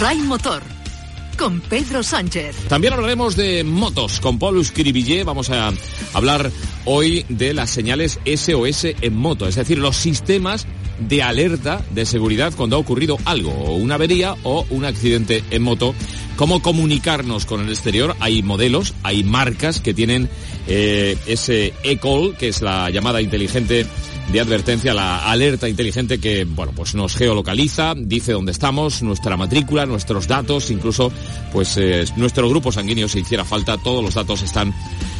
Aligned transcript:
Ray 0.00 0.16
Motor 0.20 0.62
con 1.36 1.60
Pedro 1.60 2.02
Sánchez. 2.02 2.56
También 2.68 2.94
hablaremos 2.94 3.36
de 3.36 3.64
motos 3.64 4.18
con 4.20 4.38
Paul 4.38 4.64
Scribillé. 4.64 5.24
Vamos 5.24 5.50
a 5.50 5.74
hablar 6.14 6.50
hoy 6.86 7.26
de 7.28 7.52
las 7.52 7.68
señales 7.68 8.18
SOS 8.24 8.86
en 8.98 9.14
moto, 9.14 9.46
es 9.46 9.56
decir, 9.56 9.78
los 9.78 9.96
sistemas 9.96 10.66
de 11.00 11.22
alerta 11.22 11.82
de 11.90 12.06
seguridad 12.06 12.54
cuando 12.56 12.76
ha 12.76 12.78
ocurrido 12.78 13.18
algo, 13.26 13.52
o 13.52 13.74
una 13.74 13.96
avería 13.96 14.36
o 14.42 14.64
un 14.70 14.86
accidente 14.86 15.44
en 15.50 15.62
moto. 15.62 15.94
Cómo 16.36 16.62
comunicarnos 16.62 17.44
con 17.44 17.60
el 17.60 17.68
exterior. 17.68 18.16
Hay 18.20 18.42
modelos, 18.42 18.94
hay 19.02 19.22
marcas 19.22 19.80
que 19.80 19.92
tienen 19.92 20.30
eh, 20.66 21.18
ese 21.26 21.74
e-call, 21.82 22.38
que 22.38 22.48
es 22.48 22.62
la 22.62 22.88
llamada 22.88 23.20
inteligente 23.20 23.86
de 24.32 24.40
advertencia, 24.40 24.94
la 24.94 25.28
alerta 25.30 25.68
inteligente 25.68 26.20
que, 26.20 26.44
bueno, 26.44 26.72
pues 26.74 26.94
nos 26.94 27.16
geolocaliza, 27.16 27.94
dice 27.96 28.32
dónde 28.32 28.52
estamos, 28.52 29.02
nuestra 29.02 29.36
matrícula, 29.36 29.86
nuestros 29.86 30.28
datos, 30.28 30.70
incluso, 30.70 31.10
pues 31.52 31.76
eh, 31.76 32.04
nuestro 32.16 32.48
grupo 32.48 32.70
sanguíneo, 32.70 33.08
si 33.08 33.20
hiciera 33.20 33.44
falta, 33.44 33.76
todos 33.78 34.04
los 34.04 34.14
datos 34.14 34.42
están 34.42 34.72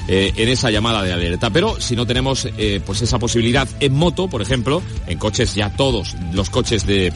eh, 0.06 0.32
en 0.36 0.48
esa 0.48 0.70
llamada 0.70 1.02
de 1.02 1.12
alerta. 1.12 1.50
Pero 1.50 1.80
si 1.80 1.96
no 1.96 2.06
tenemos 2.06 2.48
eh, 2.56 2.80
pues 2.86 3.02
esa 3.02 3.18
posibilidad 3.18 3.68
en 3.80 3.94
moto, 3.94 4.28
por 4.28 4.42
ejemplo, 4.42 4.80
en 5.08 5.18
coches 5.18 5.54
ya 5.56 5.70
todos 5.70 6.14
los 6.32 6.48
coches 6.48 6.86
de 6.86 7.12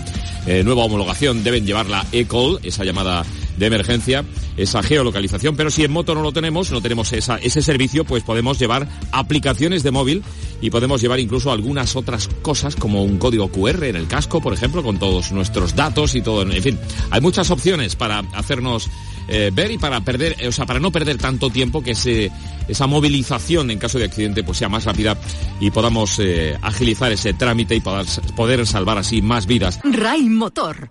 nueva 0.65 0.85
homologación 0.85 1.43
deben 1.43 1.65
llevar 1.65 1.87
la 1.87 2.05
e-call, 2.13 2.59
esa 2.63 2.85
llamada 2.85 3.25
de 3.57 3.67
emergencia, 3.67 4.25
esa 4.57 4.83
geolocalización, 4.83 5.57
pero 5.57 5.71
si 5.71 5.85
en 5.85 5.93
moto 5.93 6.15
no 6.15 6.23
lo 6.23 6.33
tenemos, 6.33 6.71
no 6.71 6.81
tenemos 6.81 7.13
esa, 7.13 7.37
ese 7.37 7.63
servicio, 7.63 8.05
pues 8.05 8.23
podemos 8.23 8.59
llevar 8.59 8.89
aplicaciones 9.13 9.83
de 9.83 9.91
móvil 9.91 10.23
y 10.61 10.71
podemos 10.71 11.01
llevar 11.01 11.21
incluso 11.21 11.53
algunas 11.53 11.97
otras 11.97 12.29
cosas 12.43 12.77
como 12.77 13.03
un 13.05 13.19
código 13.19 13.49
QR 13.49 13.85
en 13.85 13.97
el 13.97 14.07
casco, 14.07 14.41
por 14.41 14.53
ejemplo, 14.53 14.83
con 14.83 14.99
todos 14.99 15.33
nuestros 15.33 15.75
datos 15.75 16.15
y 16.15 16.23
todo. 16.23 16.43
En 16.43 16.63
fin, 16.63 16.79
hay 17.11 17.21
muchas 17.21 17.51
opciones 17.51 17.97
para 17.97 18.21
hacernos 18.35 18.89
eh, 19.29 19.51
ver 19.53 19.71
y 19.71 19.79
para 19.79 20.01
perder, 20.01 20.37
o 20.47 20.53
sea, 20.53 20.67
para 20.67 20.81
no 20.81 20.91
perder 20.91 21.17
tanto 21.17 21.51
tiempo 21.51 21.83
que 21.83 21.93
ese, 21.93 22.31
esa 22.69 22.87
movilización 22.87 23.71
en 23.71 23.79
caso 23.79 23.99
de 23.99 24.05
accidente 24.05 24.43
pues 24.43 24.59
sea 24.59 24.69
más 24.69 24.85
rápida 24.85 25.17
y 25.61 25.71
podamos 25.71 26.19
eh, 26.19 26.59
agilizar 26.61 27.11
ese 27.13 27.33
trámite 27.33 27.75
y 27.75 27.81
poder, 27.81 28.07
poder 28.37 28.67
salvar 28.67 28.99
así 28.99 29.23
más 29.23 29.47
vidas. 29.47 29.81
Ray 29.83 30.29
Motor. 30.29 30.91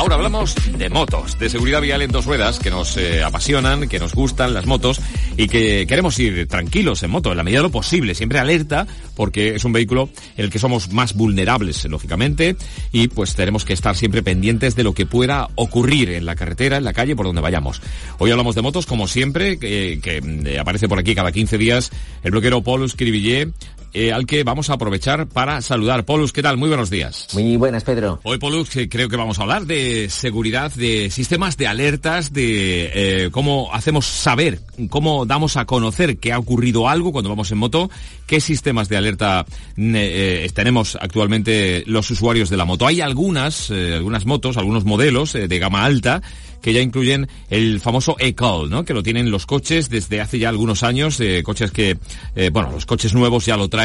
Ahora 0.00 0.14
hablamos 0.14 0.54
de 0.78 0.88
motos, 0.88 1.38
de 1.38 1.50
seguridad 1.50 1.82
vial 1.82 2.00
en 2.00 2.10
dos 2.10 2.24
ruedas 2.24 2.58
que 2.58 2.70
nos 2.70 2.96
eh, 2.96 3.22
apasionan, 3.22 3.86
que 3.86 3.98
nos 3.98 4.14
gustan 4.14 4.54
las 4.54 4.64
motos 4.64 4.98
y 5.36 5.46
que 5.46 5.86
queremos 5.86 6.18
ir 6.18 6.48
tranquilos 6.48 7.02
en 7.02 7.10
moto, 7.10 7.30
en 7.30 7.36
la 7.36 7.42
medida 7.42 7.58
de 7.58 7.64
lo 7.64 7.70
posible, 7.70 8.14
siempre 8.14 8.38
alerta 8.38 8.86
porque 9.14 9.56
es 9.56 9.64
un 9.66 9.74
vehículo 9.74 10.08
en 10.38 10.46
el 10.46 10.50
que 10.50 10.58
somos 10.58 10.90
más 10.92 11.12
vulnerables, 11.12 11.84
lógicamente, 11.84 12.56
y 12.92 13.08
pues 13.08 13.34
tenemos 13.34 13.66
que 13.66 13.74
estar 13.74 13.94
siempre 13.94 14.22
pendientes 14.22 14.74
de 14.74 14.84
lo 14.84 14.94
que 14.94 15.04
pueda 15.04 15.48
ocurrir 15.56 16.08
en 16.08 16.24
la 16.24 16.34
carretera, 16.34 16.78
en 16.78 16.84
la 16.84 16.94
calle, 16.94 17.14
por 17.14 17.26
donde 17.26 17.42
vayamos. 17.42 17.82
Hoy 18.18 18.30
hablamos 18.30 18.54
de 18.54 18.62
motos, 18.62 18.86
como 18.86 19.06
siempre, 19.06 19.58
que, 19.58 20.00
eh, 20.02 20.58
aparece 20.58 20.88
por 20.88 20.98
aquí 20.98 21.14
cada 21.14 21.30
15 21.30 21.58
días 21.58 21.90
el 22.22 22.30
bloquero 22.30 22.62
Paulus 22.62 22.94
Cribillé, 22.94 23.50
eh, 23.92 24.12
al 24.12 24.26
que 24.26 24.44
vamos 24.44 24.70
a 24.70 24.74
aprovechar 24.74 25.26
para 25.26 25.60
saludar. 25.62 26.04
Polus, 26.04 26.32
¿qué 26.32 26.42
tal? 26.42 26.56
Muy 26.56 26.68
buenos 26.68 26.90
días. 26.90 27.28
Muy 27.32 27.56
buenas, 27.56 27.84
Pedro. 27.84 28.20
Hoy, 28.22 28.38
Polus, 28.38 28.70
creo 28.88 29.08
que 29.08 29.16
vamos 29.16 29.38
a 29.38 29.42
hablar 29.42 29.66
de 29.66 30.08
seguridad, 30.10 30.72
de 30.72 31.10
sistemas 31.10 31.56
de 31.56 31.66
alertas, 31.66 32.32
de 32.32 32.90
eh, 32.94 33.30
cómo 33.30 33.72
hacemos 33.72 34.06
saber, 34.06 34.60
cómo 34.88 35.26
damos 35.26 35.56
a 35.56 35.64
conocer 35.64 36.18
que 36.18 36.32
ha 36.32 36.38
ocurrido 36.38 36.88
algo 36.88 37.12
cuando 37.12 37.30
vamos 37.30 37.50
en 37.50 37.58
moto, 37.58 37.90
qué 38.26 38.40
sistemas 38.40 38.88
de 38.88 38.96
alerta 38.96 39.44
eh, 39.76 40.50
tenemos 40.54 40.96
actualmente 41.00 41.84
los 41.86 42.10
usuarios 42.10 42.50
de 42.50 42.56
la 42.56 42.64
moto. 42.64 42.86
Hay 42.86 43.00
algunas, 43.00 43.70
algunas 43.70 44.26
motos, 44.26 44.56
algunos 44.56 44.84
modelos 44.84 45.32
de 45.32 45.58
gama 45.58 45.84
alta 45.84 46.22
que 46.60 46.72
ya 46.72 46.80
incluyen 46.80 47.28
el 47.48 47.80
famoso 47.80 48.16
e-call, 48.18 48.70
¿no? 48.70 48.84
Que 48.84 48.94
lo 48.94 49.02
tienen 49.02 49.30
los 49.30 49.46
coches 49.46 49.88
desde 49.88 50.20
hace 50.20 50.38
ya 50.38 50.48
algunos 50.48 50.82
años, 50.82 51.18
eh, 51.20 51.42
coches 51.42 51.70
que, 51.70 51.98
eh, 52.36 52.50
bueno, 52.52 52.70
los 52.72 52.86
coches 52.86 53.14
nuevos 53.14 53.46
ya 53.46 53.56
lo 53.56 53.68
traen, 53.68 53.79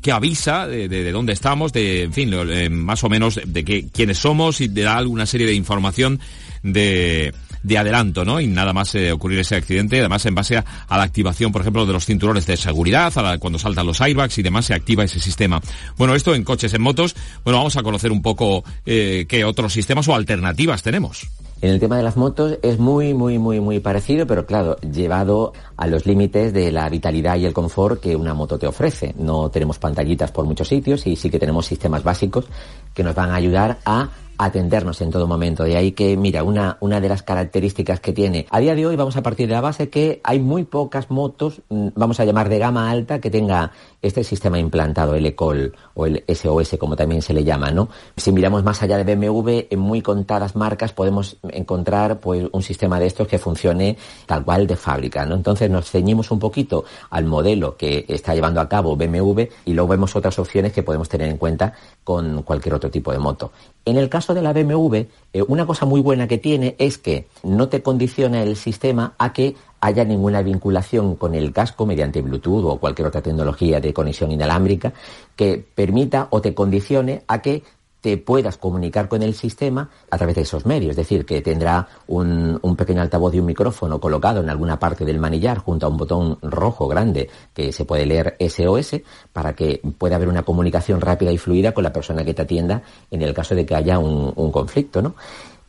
que 0.00 0.12
avisa 0.12 0.66
de, 0.66 0.88
de, 0.88 1.12
dónde 1.12 1.32
estamos, 1.32 1.72
de, 1.72 2.02
en 2.02 2.12
fin, 2.12 2.30
eh, 2.32 2.68
más 2.68 3.04
o 3.04 3.08
menos 3.08 3.40
de 3.44 3.64
que, 3.64 3.88
quiénes 3.88 4.18
somos 4.18 4.60
y 4.60 4.68
da 4.68 4.96
alguna 4.96 5.26
serie 5.26 5.46
de 5.46 5.54
información 5.54 6.20
de, 6.62 7.32
de 7.62 7.78
adelanto, 7.78 8.24
¿no? 8.24 8.40
Y 8.40 8.46
nada 8.48 8.72
más 8.72 8.94
eh, 8.94 9.12
ocurrir 9.12 9.38
ese 9.38 9.56
accidente, 9.56 10.00
además 10.00 10.26
en 10.26 10.34
base 10.34 10.56
a, 10.56 10.64
la 10.90 11.02
activación, 11.02 11.52
por 11.52 11.60
ejemplo, 11.60 11.86
de 11.86 11.92
los 11.92 12.04
cinturones 12.04 12.46
de 12.46 12.56
seguridad, 12.56 13.12
cuando 13.38 13.58
saltan 13.58 13.86
los 13.86 14.00
airbags 14.00 14.36
y 14.38 14.42
demás, 14.42 14.66
se 14.66 14.74
activa 14.74 15.04
ese 15.04 15.20
sistema. 15.20 15.60
Bueno, 15.96 16.14
esto 16.14 16.34
en 16.34 16.44
coches, 16.44 16.74
en 16.74 16.82
motos, 16.82 17.14
bueno, 17.44 17.58
vamos 17.58 17.76
a 17.76 17.82
conocer 17.82 18.10
un 18.10 18.22
poco 18.22 18.64
eh, 18.84 19.26
qué 19.28 19.44
otros 19.44 19.72
sistemas 19.72 20.08
o 20.08 20.14
alternativas 20.14 20.82
tenemos. 20.82 21.28
En 21.62 21.70
el 21.70 21.78
tema 21.78 21.96
de 21.96 22.02
las 22.02 22.16
motos 22.16 22.58
es 22.60 22.80
muy, 22.80 23.14
muy, 23.14 23.38
muy, 23.38 23.60
muy 23.60 23.78
parecido, 23.78 24.26
pero 24.26 24.44
claro, 24.44 24.76
llevado 24.78 25.52
a 25.76 25.86
los 25.86 26.06
límites 26.06 26.52
de 26.52 26.72
la 26.72 26.88
vitalidad 26.88 27.36
y 27.36 27.46
el 27.46 27.52
confort 27.52 28.00
que 28.00 28.16
una 28.16 28.34
moto 28.34 28.58
te 28.58 28.66
ofrece. 28.66 29.14
No 29.16 29.48
tenemos 29.48 29.78
pantallitas 29.78 30.32
por 30.32 30.44
muchos 30.44 30.66
sitios 30.66 31.06
y 31.06 31.14
sí 31.14 31.30
que 31.30 31.38
tenemos 31.38 31.64
sistemas 31.64 32.02
básicos 32.02 32.46
que 32.92 33.04
nos 33.04 33.14
van 33.14 33.30
a 33.30 33.36
ayudar 33.36 33.78
a 33.84 34.10
atendernos 34.44 35.00
en 35.00 35.10
todo 35.10 35.26
momento. 35.26 35.64
De 35.64 35.76
ahí 35.76 35.92
que, 35.92 36.16
mira, 36.16 36.42
una, 36.42 36.76
una 36.80 37.00
de 37.00 37.08
las 37.08 37.22
características 37.22 38.00
que 38.00 38.12
tiene, 38.12 38.46
a 38.50 38.60
día 38.60 38.74
de 38.74 38.86
hoy 38.86 38.96
vamos 38.96 39.16
a 39.16 39.22
partir 39.22 39.48
de 39.48 39.54
la 39.54 39.60
base 39.60 39.88
que 39.88 40.20
hay 40.24 40.40
muy 40.40 40.64
pocas 40.64 41.10
motos, 41.10 41.62
mm, 41.68 41.88
vamos 41.94 42.20
a 42.20 42.24
llamar 42.24 42.48
de 42.48 42.58
gama 42.58 42.90
alta, 42.90 43.20
que 43.20 43.30
tenga 43.30 43.72
este 44.00 44.24
sistema 44.24 44.58
implantado, 44.58 45.14
el 45.14 45.24
ECOL 45.26 45.72
o 45.94 46.06
el 46.06 46.24
SOS, 46.26 46.76
como 46.78 46.96
también 46.96 47.22
se 47.22 47.32
le 47.32 47.44
llama, 47.44 47.70
¿no? 47.70 47.88
Si 48.16 48.32
miramos 48.32 48.64
más 48.64 48.82
allá 48.82 48.98
de 48.98 49.14
BMW, 49.14 49.66
en 49.70 49.78
muy 49.78 50.02
contadas 50.02 50.56
marcas 50.56 50.92
podemos 50.92 51.36
encontrar 51.50 52.18
pues 52.18 52.46
un 52.50 52.62
sistema 52.62 52.98
de 52.98 53.06
estos 53.06 53.28
que 53.28 53.38
funcione 53.38 53.96
tal 54.26 54.44
cual 54.44 54.66
de 54.66 54.76
fábrica, 54.76 55.24
¿no? 55.24 55.36
Entonces 55.36 55.70
nos 55.70 55.90
ceñimos 55.90 56.30
un 56.30 56.38
poquito 56.38 56.84
al 57.10 57.24
modelo 57.24 57.76
que 57.76 58.04
está 58.08 58.34
llevando 58.34 58.60
a 58.60 58.68
cabo 58.68 58.96
BMW 58.96 59.42
y 59.64 59.72
luego 59.72 59.88
vemos 59.88 60.16
otras 60.16 60.38
opciones 60.38 60.72
que 60.72 60.82
podemos 60.82 61.08
tener 61.08 61.28
en 61.28 61.36
cuenta 61.36 61.72
con 62.02 62.42
cualquier 62.42 62.74
otro 62.74 62.90
tipo 62.90 63.12
de 63.12 63.18
moto. 63.18 63.52
En 63.84 63.96
el 63.96 64.08
caso 64.08 64.31
de 64.34 64.42
la 64.42 64.52
BMW, 64.52 64.96
eh, 65.32 65.42
una 65.46 65.66
cosa 65.66 65.86
muy 65.86 66.00
buena 66.00 66.28
que 66.28 66.38
tiene 66.38 66.76
es 66.78 66.98
que 66.98 67.26
no 67.42 67.68
te 67.68 67.82
condiciona 67.82 68.42
el 68.42 68.56
sistema 68.56 69.14
a 69.18 69.32
que 69.32 69.54
haya 69.80 70.04
ninguna 70.04 70.42
vinculación 70.42 71.16
con 71.16 71.34
el 71.34 71.52
casco 71.52 71.86
mediante 71.86 72.22
Bluetooth 72.22 72.64
o 72.64 72.78
cualquier 72.78 73.08
otra 73.08 73.22
tecnología 73.22 73.80
de 73.80 73.92
conexión 73.92 74.30
inalámbrica 74.30 74.92
que 75.34 75.64
permita 75.74 76.28
o 76.30 76.40
te 76.40 76.54
condicione 76.54 77.24
a 77.26 77.42
que 77.42 77.62
te 78.02 78.18
puedas 78.18 78.58
comunicar 78.58 79.08
con 79.08 79.22
el 79.22 79.32
sistema 79.32 79.88
a 80.10 80.18
través 80.18 80.34
de 80.34 80.42
esos 80.42 80.66
medios. 80.66 80.90
Es 80.90 80.96
decir, 80.96 81.24
que 81.24 81.40
tendrá 81.40 81.88
un, 82.08 82.60
pequeño 82.76 83.00
altavoz 83.00 83.34
y 83.34 83.38
un 83.38 83.46
micrófono 83.46 84.00
colocado 84.00 84.40
en 84.40 84.50
alguna 84.50 84.78
parte 84.78 85.04
del 85.04 85.20
manillar 85.20 85.58
junto 85.58 85.86
a 85.86 85.88
un 85.88 85.96
botón 85.96 86.38
rojo 86.42 86.88
grande 86.88 87.30
que 87.54 87.72
se 87.72 87.84
puede 87.84 88.04
leer 88.04 88.36
SOS 88.40 89.00
para 89.32 89.54
que 89.54 89.80
pueda 89.98 90.16
haber 90.16 90.28
una 90.28 90.42
comunicación 90.42 91.00
rápida 91.00 91.30
y 91.30 91.38
fluida 91.38 91.72
con 91.72 91.84
la 91.84 91.92
persona 91.92 92.24
que 92.24 92.34
te 92.34 92.42
atienda 92.42 92.82
en 93.10 93.22
el 93.22 93.32
caso 93.32 93.54
de 93.54 93.64
que 93.64 93.76
haya 93.76 94.00
un, 94.00 94.32
un 94.34 94.50
conflicto, 94.50 95.00
¿no? 95.00 95.14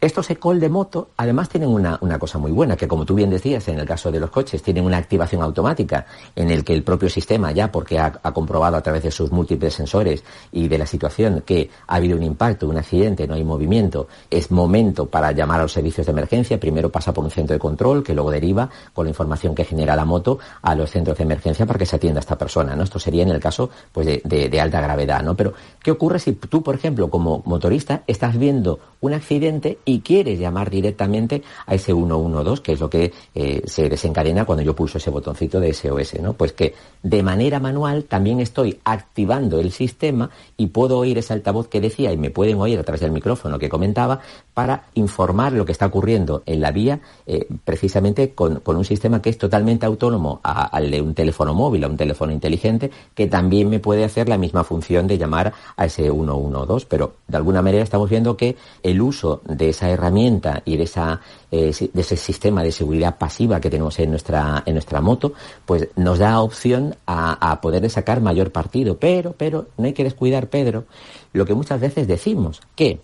Estos 0.03 0.29
ECOL 0.29 0.59
de 0.59 0.67
moto 0.67 1.11
además 1.15 1.47
tienen 1.47 1.69
una, 1.69 1.97
una, 2.01 2.19
cosa 2.19 2.38
muy 2.38 2.51
buena, 2.51 2.75
que 2.75 2.89
como 2.89 3.05
tú 3.05 3.15
bien 3.15 3.29
decías, 3.29 3.65
en 3.69 3.79
el 3.79 3.85
caso 3.85 4.11
de 4.11 4.19
los 4.19 4.29
coches, 4.31 4.61
tienen 4.61 4.83
una 4.83 4.97
activación 4.97 5.41
automática 5.41 6.05
en 6.35 6.51
el 6.51 6.65
que 6.65 6.73
el 6.73 6.83
propio 6.83 7.09
sistema 7.09 7.53
ya, 7.53 7.71
porque 7.71 7.97
ha, 7.97 8.11
comprobado 8.33 8.75
a 8.75 8.81
través 8.81 9.03
de 9.03 9.11
sus 9.11 9.31
múltiples 9.31 9.73
sensores 9.73 10.25
y 10.51 10.67
de 10.67 10.77
la 10.77 10.85
situación 10.85 11.41
que 11.45 11.69
ha 11.88 11.95
habido 11.95 12.17
un 12.17 12.23
impacto, 12.23 12.67
un 12.67 12.75
accidente, 12.75 13.25
no 13.29 13.35
hay 13.35 13.45
movimiento, 13.45 14.09
es 14.29 14.51
momento 14.51 15.05
para 15.05 15.31
llamar 15.31 15.61
a 15.61 15.63
los 15.63 15.71
servicios 15.71 16.05
de 16.05 16.11
emergencia, 16.11 16.59
primero 16.59 16.91
pasa 16.91 17.13
por 17.13 17.23
un 17.23 17.31
centro 17.31 17.53
de 17.53 17.59
control 17.59 18.03
que 18.03 18.13
luego 18.13 18.29
deriva 18.29 18.69
con 18.91 19.05
la 19.05 19.09
información 19.09 19.55
que 19.55 19.63
genera 19.63 19.95
la 19.95 20.03
moto 20.03 20.38
a 20.63 20.75
los 20.75 20.91
centros 20.91 21.17
de 21.17 21.23
emergencia 21.23 21.65
para 21.65 21.79
que 21.79 21.85
se 21.85 21.95
atienda 21.95 22.19
a 22.19 22.23
esta 22.23 22.38
persona, 22.38 22.75
¿no? 22.75 22.83
Esto 22.83 23.00
sería 23.00 23.23
en 23.23 23.29
el 23.29 23.39
caso 23.39 23.69
pues 23.94 24.05
de 24.21 24.59
alta 24.59 24.81
gravedad, 24.81 25.23
¿no? 25.23 25.38
Pero, 25.38 25.53
¿qué 25.81 25.91
ocurre 25.91 26.19
si 26.19 26.33
tú, 26.33 26.61
por 26.61 26.75
ejemplo, 26.75 27.09
como 27.09 27.41
motorista, 27.45 28.03
estás 28.05 28.38
viendo 28.38 28.79
un 29.00 29.13
accidente 29.13 29.79
y 29.85 29.92
y 29.93 30.01
quieres 30.01 30.39
llamar 30.39 30.71
directamente 30.71 31.43
a 31.67 31.75
ese 31.75 31.93
112, 31.93 32.63
que 32.63 32.71
es 32.71 32.79
lo 32.79 32.89
que 32.89 33.13
eh, 33.35 33.61
se 33.65 33.89
desencadena 33.89 34.43
cuando 34.43 34.63
yo 34.63 34.75
pulso 34.75 34.97
ese 34.97 35.11
botoncito 35.11 35.59
de 35.59 35.71
SOS, 35.71 36.19
¿no? 36.19 36.33
Pues 36.33 36.53
que 36.53 36.73
de 37.03 37.21
manera 37.21 37.59
manual 37.59 38.05
también 38.05 38.39
estoy 38.39 38.79
activando 38.85 39.59
el 39.59 39.71
sistema 39.71 40.31
y 40.57 40.67
puedo 40.67 40.97
oír 40.97 41.17
ese 41.19 41.33
altavoz 41.33 41.67
que 41.67 41.79
decía 41.79 42.11
y 42.11 42.17
me 42.17 42.31
pueden 42.31 42.59
oír 42.59 42.79
a 42.79 42.83
través 42.83 43.01
del 43.01 43.11
micrófono 43.11 43.59
que 43.59 43.69
comentaba 43.69 44.19
para 44.53 44.85
informar 44.95 45.53
lo 45.53 45.65
que 45.65 45.71
está 45.71 45.85
ocurriendo 45.85 46.41
en 46.45 46.61
la 46.61 46.71
vía 46.71 46.99
eh, 47.27 47.47
precisamente 47.63 48.31
con, 48.31 48.61
un 48.65 48.85
sistema 48.85 49.21
que 49.21 49.29
es 49.29 49.37
totalmente 49.37 49.85
autónomo 49.85 50.39
al 50.43 50.89
de 50.89 51.01
un 51.01 51.13
teléfono 51.13 51.53
móvil, 51.53 51.83
a 51.83 51.87
un 51.87 51.97
teléfono 51.97 52.31
inteligente, 52.31 52.89
que 53.13 53.27
también 53.27 53.69
me 53.69 53.79
puede 53.79 54.03
hacer 54.03 54.27
la 54.27 54.37
misma 54.37 54.63
función 54.63 55.05
de 55.05 55.17
llamar 55.17 55.53
a 55.75 55.85
ese 55.85 56.09
112. 56.09 56.87
Pero 56.89 57.13
de 57.27 57.37
alguna 57.37 57.61
manera 57.61 57.83
estamos 57.83 58.09
viendo 58.09 58.35
que 58.35 58.55
el 58.81 59.01
uso 59.01 59.41
de 59.45 59.69
esa 59.69 59.82
herramienta 59.89 60.62
y 60.65 60.77
de, 60.77 60.83
esa, 60.83 61.21
eh, 61.51 61.74
de 61.94 62.01
ese 62.01 62.18
sistema 62.18 62.63
de 62.63 62.71
seguridad 62.71 63.18
pasiva 63.18 63.59
que 63.59 63.69
tenemos 63.69 64.00
en 64.00 64.12
nuestra, 64.12 64.63
en 64.65 64.74
nuestra 64.74 65.01
moto, 65.01 65.33
pues 65.65 65.89
nos 65.95 66.19
da 66.19 66.41
opción 66.41 66.95
a, 67.06 67.51
a 67.51 67.62
poder 67.62 67.89
sacar 67.89 68.21
mayor 68.21 68.51
partido. 68.51 68.97
Pero, 68.97 69.33
pero, 69.38 69.68
no 69.77 69.85
hay 69.85 69.94
que 69.94 70.03
descuidar, 70.03 70.47
Pedro, 70.47 70.85
lo 71.33 71.45
que 71.45 71.53
muchas 71.53 71.80
veces 71.80 72.07
decimos, 72.07 72.62
que 72.75 73.00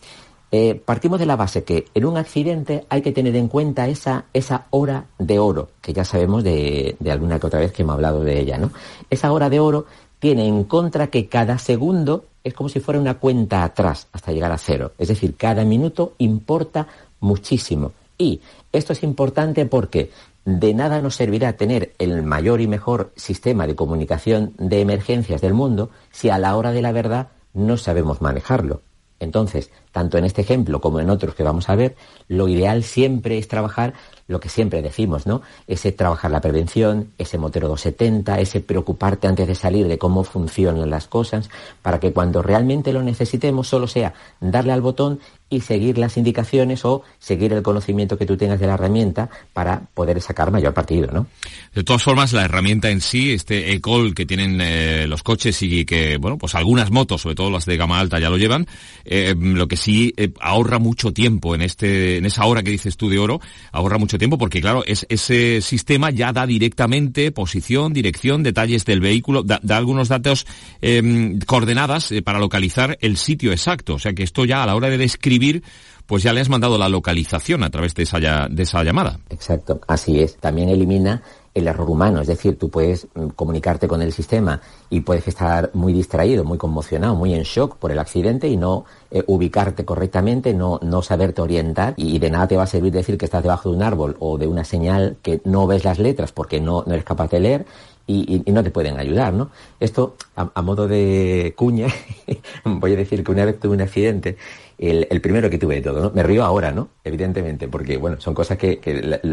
eh, 0.52 0.82
partimos 0.84 1.20
de 1.20 1.28
la 1.28 1.36
base 1.36 1.64
que 1.64 1.86
en 1.94 2.06
un 2.06 2.18
accidente 2.18 2.86
hay 2.90 3.04
que 3.04 3.12
tener 3.12 3.36
en 3.36 3.48
cuenta 3.48 3.88
esa, 3.88 4.26
esa 4.34 4.66
hora 4.72 5.06
de 5.20 5.38
oro, 5.38 5.70
que 5.80 5.94
ya 5.94 6.04
sabemos 6.04 6.44
de, 6.44 6.96
de, 7.00 7.12
alguna 7.12 7.40
que 7.40 7.46
otra 7.46 7.60
vez 7.60 7.72
que 7.72 7.84
hemos 7.84 7.94
hablado 7.94 8.24
de 8.24 8.40
ella, 8.40 8.58
¿no? 8.58 8.72
Esa 9.12 9.32
hora 9.32 9.50
de 9.50 9.60
oro 9.60 9.86
tiene 10.20 10.48
en 10.48 10.66
contra 10.66 11.08
que 11.08 11.28
cada 11.28 11.58
segundo 11.58 12.26
es 12.44 12.54
como 12.54 12.70
si 12.70 12.80
fuera 12.80 13.00
una 13.00 13.20
cuenta 13.20 13.64
atrás 13.64 14.08
hasta 14.12 14.32
llegar 14.32 14.52
a 14.52 14.58
cero. 14.58 14.94
Es 14.98 15.08
decir, 15.08 15.36
cada 15.36 15.64
minuto 15.64 16.14
importa 16.18 16.88
muchísimo. 17.20 17.94
Y 18.18 18.42
esto 18.72 18.94
es 18.94 19.04
importante 19.04 19.66
porque 19.66 20.12
de 20.46 20.74
nada 20.74 21.02
nos 21.02 21.16
servirá 21.16 21.54
tener 21.54 21.94
el 22.00 22.24
mayor 22.24 22.62
y 22.62 22.68
mejor 22.68 23.12
sistema 23.16 23.68
de 23.68 23.76
comunicación 23.76 24.54
de 24.58 24.82
emergencias 24.82 25.42
del 25.42 25.54
mundo 25.54 25.90
si 26.12 26.30
a 26.30 26.38
la 26.38 26.56
hora 26.56 26.72
de 26.72 26.82
la 26.82 26.92
verdad 26.92 27.30
no 27.54 27.78
sabemos 27.78 28.22
manejarlo. 28.22 28.82
Entonces, 29.20 29.70
tanto 29.92 30.18
en 30.18 30.26
este 30.26 30.42
ejemplo 30.42 30.80
como 30.80 31.00
en 31.00 31.10
otros 31.10 31.36
que 31.36 31.44
vamos 31.44 31.70
a 31.70 31.76
ver, 31.76 31.96
lo 32.28 32.48
ideal 32.48 32.84
siempre 32.84 33.38
es 33.38 33.48
trabajar 33.48 33.94
lo 34.30 34.40
que 34.40 34.48
siempre 34.48 34.84
decimos, 34.84 35.26
¿no? 35.26 35.42
Ese 35.68 35.92
trabajar 35.92 36.30
la 36.30 36.40
prevención, 36.40 37.10
ese 37.18 37.40
motero 37.40 37.68
270, 37.68 38.40
ese 38.40 38.62
preocuparte 38.62 39.28
antes 39.28 39.48
de 39.48 39.56
salir 39.56 39.88
de 39.88 39.98
cómo 39.98 40.24
funcionan 40.24 40.90
las 40.90 41.08
cosas, 41.08 41.50
para 41.82 42.00
que 42.00 42.14
cuando 42.14 42.44
realmente 42.44 42.94
lo 42.94 43.02
necesitemos 43.02 43.68
solo 43.68 43.88
sea 43.88 44.14
darle 44.40 44.72
al 44.72 44.82
botón 44.82 45.20
y 45.50 45.62
seguir 45.62 45.98
las 45.98 46.16
indicaciones 46.16 46.86
o 46.86 47.02
seguir 47.18 47.54
el 47.54 47.64
conocimiento 47.64 48.18
que 48.18 48.28
tú 48.28 48.38
tengas 48.38 48.60
de 48.60 48.68
la 48.68 48.76
herramienta 48.76 49.30
para 49.52 49.82
poder 49.96 50.22
sacar 50.22 50.52
mayor 50.52 50.76
partido, 50.76 51.10
¿no? 51.12 51.26
De 51.74 51.84
todas 51.84 52.04
formas, 52.04 52.34
la 52.34 52.46
herramienta 52.46 52.92
en 52.92 53.02
sí, 53.02 53.32
este 53.32 53.74
e-call 53.74 54.14
que 54.14 54.28
tienen 54.28 54.60
eh, 54.62 55.08
los 55.08 55.24
coches 55.24 55.60
y 55.64 55.86
que, 55.86 56.18
bueno, 56.18 56.38
pues 56.38 56.54
algunas 56.54 56.92
motos, 56.92 57.22
sobre 57.22 57.36
todo 57.36 57.50
las 57.50 57.66
de 57.66 57.78
gama 57.78 58.00
alta, 58.00 58.20
ya 58.20 58.30
lo 58.30 58.38
llevan, 58.38 58.68
eh, 59.06 59.34
lo 59.36 59.68
que 59.68 59.76
sí 59.76 60.14
eh, 60.18 60.32
ahorra 60.40 60.78
mucho 60.78 61.12
tiempo 61.14 61.56
en 61.56 61.62
este, 61.62 62.18
en 62.18 62.28
esa 62.28 62.46
hora 62.46 62.62
que 62.62 62.70
dices 62.70 62.96
tú 62.96 63.10
de 63.10 63.18
oro, 63.18 63.42
ahorra 63.72 63.98
mucho 63.98 64.19
tiempo 64.20 64.38
porque 64.38 64.62
claro, 64.62 64.84
es, 64.86 65.06
ese 65.10 65.62
sistema 65.62 66.12
ya 66.12 66.32
da 66.32 66.46
directamente 66.46 67.32
posición, 67.32 67.94
dirección, 67.94 68.44
detalles 68.44 68.86
del 68.86 69.00
vehículo, 69.00 69.44
da, 69.44 69.60
algunos 69.70 70.10
datos 70.10 70.46
em, 70.82 71.40
coordenadas 71.40 72.12
eh, 72.12 72.22
para 72.22 72.40
localizar 72.40 72.98
el 73.02 73.18
sitio 73.18 73.52
exacto. 73.52 73.96
O 73.96 74.00
sea 74.00 74.14
que 74.14 74.24
esto 74.24 74.46
ya 74.46 74.64
a 74.64 74.68
la 74.68 74.76
hora 74.76 74.90
de 74.90 74.98
describir 74.98 75.64
pues 76.06 76.24
ya 76.24 76.34
le 76.34 76.42
has 76.42 76.50
mandado 76.50 76.80
la 76.80 76.90
localización 76.90 77.64
a 77.64 77.70
través 77.70 77.94
de 77.94 78.02
esa, 78.02 78.20
de 78.50 78.64
esa 78.64 78.84
llamada. 78.84 79.20
Exacto, 79.30 79.80
así 79.88 80.20
es. 80.20 80.38
También 80.38 80.70
elimina 80.70 81.22
el 81.60 81.68
error 81.68 81.90
humano, 81.90 82.22
es 82.22 82.28
decir, 82.28 82.58
tú 82.58 82.70
puedes 82.70 83.08
mm, 83.14 83.28
comunicarte 83.30 83.88
con 83.88 84.02
el 84.02 84.12
sistema 84.12 84.60
y 84.90 85.02
puedes 85.02 85.28
estar 85.28 85.70
muy 85.74 85.94
distraído, 85.94 86.44
muy 86.44 86.58
conmocionado, 86.58 87.16
muy 87.16 87.34
en 87.34 87.44
shock 87.44 87.78
por 87.78 87.92
el 87.92 88.00
accidente 88.00 88.48
y 88.48 88.58
no 88.58 88.86
eh, 89.12 89.24
ubicarte 89.28 89.86
correctamente, 89.86 90.54
no, 90.54 90.80
no 90.82 91.02
saberte 91.02 91.42
orientar 91.42 91.94
y 91.98 92.20
de 92.20 92.30
nada 92.30 92.48
te 92.48 92.58
va 92.58 92.64
a 92.64 92.68
servir 92.68 92.92
decir 92.92 93.18
que 93.18 93.26
estás 93.26 93.44
debajo 93.44 93.70
de 93.70 93.76
un 93.76 93.84
árbol 93.84 94.18
o 94.20 94.38
de 94.38 94.48
una 94.48 94.64
señal 94.64 95.18
que 95.22 95.42
no 95.46 95.68
ves 95.68 95.84
las 95.86 96.00
letras 96.00 96.32
porque 96.32 96.60
no, 96.60 96.84
no 96.86 96.94
eres 96.94 97.06
capaz 97.06 97.30
de 97.30 97.40
leer 97.40 97.66
y, 98.10 98.52
no 98.52 98.64
te 98.64 98.72
pueden 98.72 99.00
ayudar, 99.00 99.34
¿no? 99.34 99.52
Esto, 99.80 100.16
a, 100.36 100.62
modo 100.62 100.88
de 100.88 101.54
cuña, 101.56 101.88
voy 102.66 102.94
a 102.94 102.98
decir 102.98 103.24
que 103.24 103.32
una 103.32 103.46
vez 103.46 103.60
tuve 103.60 103.76
un 103.76 103.82
accidente, 103.82 104.38
el, 104.80 105.22
primero 105.22 105.50
que 105.50 105.58
tuve 105.58 105.76
de 105.76 105.82
todo, 105.82 106.02
¿no? 106.02 106.12
Me 106.12 106.24
río 106.24 106.44
ahora, 106.44 106.72
¿no? 106.72 106.90
Evidentemente, 107.04 107.68
porque, 107.68 107.98
bueno, 107.98 108.20
son 108.20 108.34
cosas 108.34 108.58
que, 108.58 108.80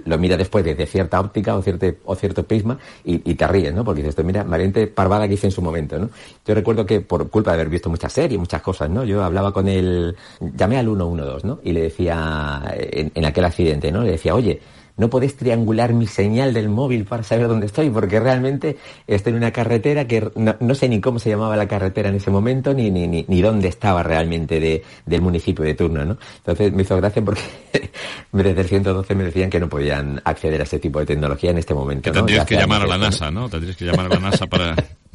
lo 0.04 0.18
mira 0.18 0.36
después 0.36 0.64
desde 0.64 0.86
cierta 0.86 1.20
óptica 1.20 1.56
o 1.56 1.62
cierto, 1.62 1.86
o 2.04 2.16
cierto 2.16 2.42
prisma 2.42 2.78
y, 3.04 3.18
te 3.34 3.46
ríes, 3.46 3.72
¿no? 3.72 3.84
Porque 3.84 4.02
dices, 4.02 4.24
mira, 4.24 4.42
valiente 4.42 4.88
parvada 4.88 5.28
que 5.28 5.34
hice 5.34 5.46
en 5.46 5.52
su 5.52 5.62
momento, 5.62 5.98
¿no? 5.98 6.10
Yo 6.44 6.54
recuerdo 6.54 6.84
que 6.84 7.00
por 7.00 7.30
culpa 7.30 7.52
de 7.52 7.56
haber 7.56 7.68
visto 7.68 7.88
muchas 7.88 8.12
series, 8.12 8.38
muchas 8.40 8.60
cosas, 8.60 8.90
¿no? 8.90 9.04
Yo 9.04 9.22
hablaba 9.22 9.52
con 9.52 9.68
él, 9.68 10.16
llamé 10.40 10.78
al 10.78 10.86
112, 10.86 11.46
¿no? 11.46 11.60
Y 11.62 11.72
le 11.72 11.82
decía, 11.82 12.62
en, 12.74 13.12
en 13.14 13.24
aquel 13.24 13.44
accidente, 13.44 13.92
¿no? 13.92 14.02
Le 14.02 14.12
decía, 14.12 14.34
oye, 14.34 14.60
no 14.96 15.10
podés 15.10 15.36
triangular 15.36 15.92
mi 15.92 16.06
señal 16.06 16.54
del 16.54 16.68
móvil 16.68 17.04
para 17.04 17.22
saber 17.22 17.48
dónde 17.48 17.66
estoy, 17.66 17.90
porque 17.90 18.18
realmente 18.20 18.76
estoy 19.06 19.32
en 19.32 19.38
una 19.38 19.50
carretera 19.50 20.06
que 20.06 20.30
no, 20.34 20.74
sé 20.74 20.88
ni 20.88 21.00
cómo 21.00 21.18
se 21.18 21.30
llamaba 21.30 21.56
la 21.56 21.68
carretera 21.68 22.08
en 22.08 22.16
ese 22.16 22.30
momento, 22.30 22.72
ni, 22.72 22.90
ni, 22.90 23.06
ni, 23.06 23.24
ni 23.28 23.42
dónde 23.42 23.68
estaba 23.68 24.02
realmente 24.02 24.58
de, 24.60 24.82
del 25.04 25.20
municipio 25.20 25.64
de 25.64 25.74
turno, 25.74 26.04
¿no? 26.04 26.16
Entonces 26.38 26.72
me 26.72 26.82
hizo 26.82 26.96
gracia 26.96 27.22
porque 27.22 27.42
desde 28.32 28.60
el 28.60 28.68
112 28.68 29.14
me 29.14 29.24
decían 29.24 29.50
que 29.50 29.60
no 29.60 29.68
podían 29.68 30.20
acceder 30.24 30.60
a 30.60 30.64
ese 30.64 30.78
tipo 30.78 30.98
de 30.98 31.06
tecnología 31.06 31.50
en 31.50 31.58
este 31.58 31.74
momento. 31.74 32.10
Que 32.10 32.16
tendrías 32.16 32.46
que 32.46 32.56
llamar 32.56 32.82
a 32.82 32.86
la 32.86 32.98
NASA, 32.98 33.30
¿no? 33.30 33.48
Tendrías 33.48 33.76
que 33.76 33.84
llamar 33.84 34.06
a 34.06 34.08
la 34.08 34.20
NASA 34.20 34.46
para... 34.46 34.74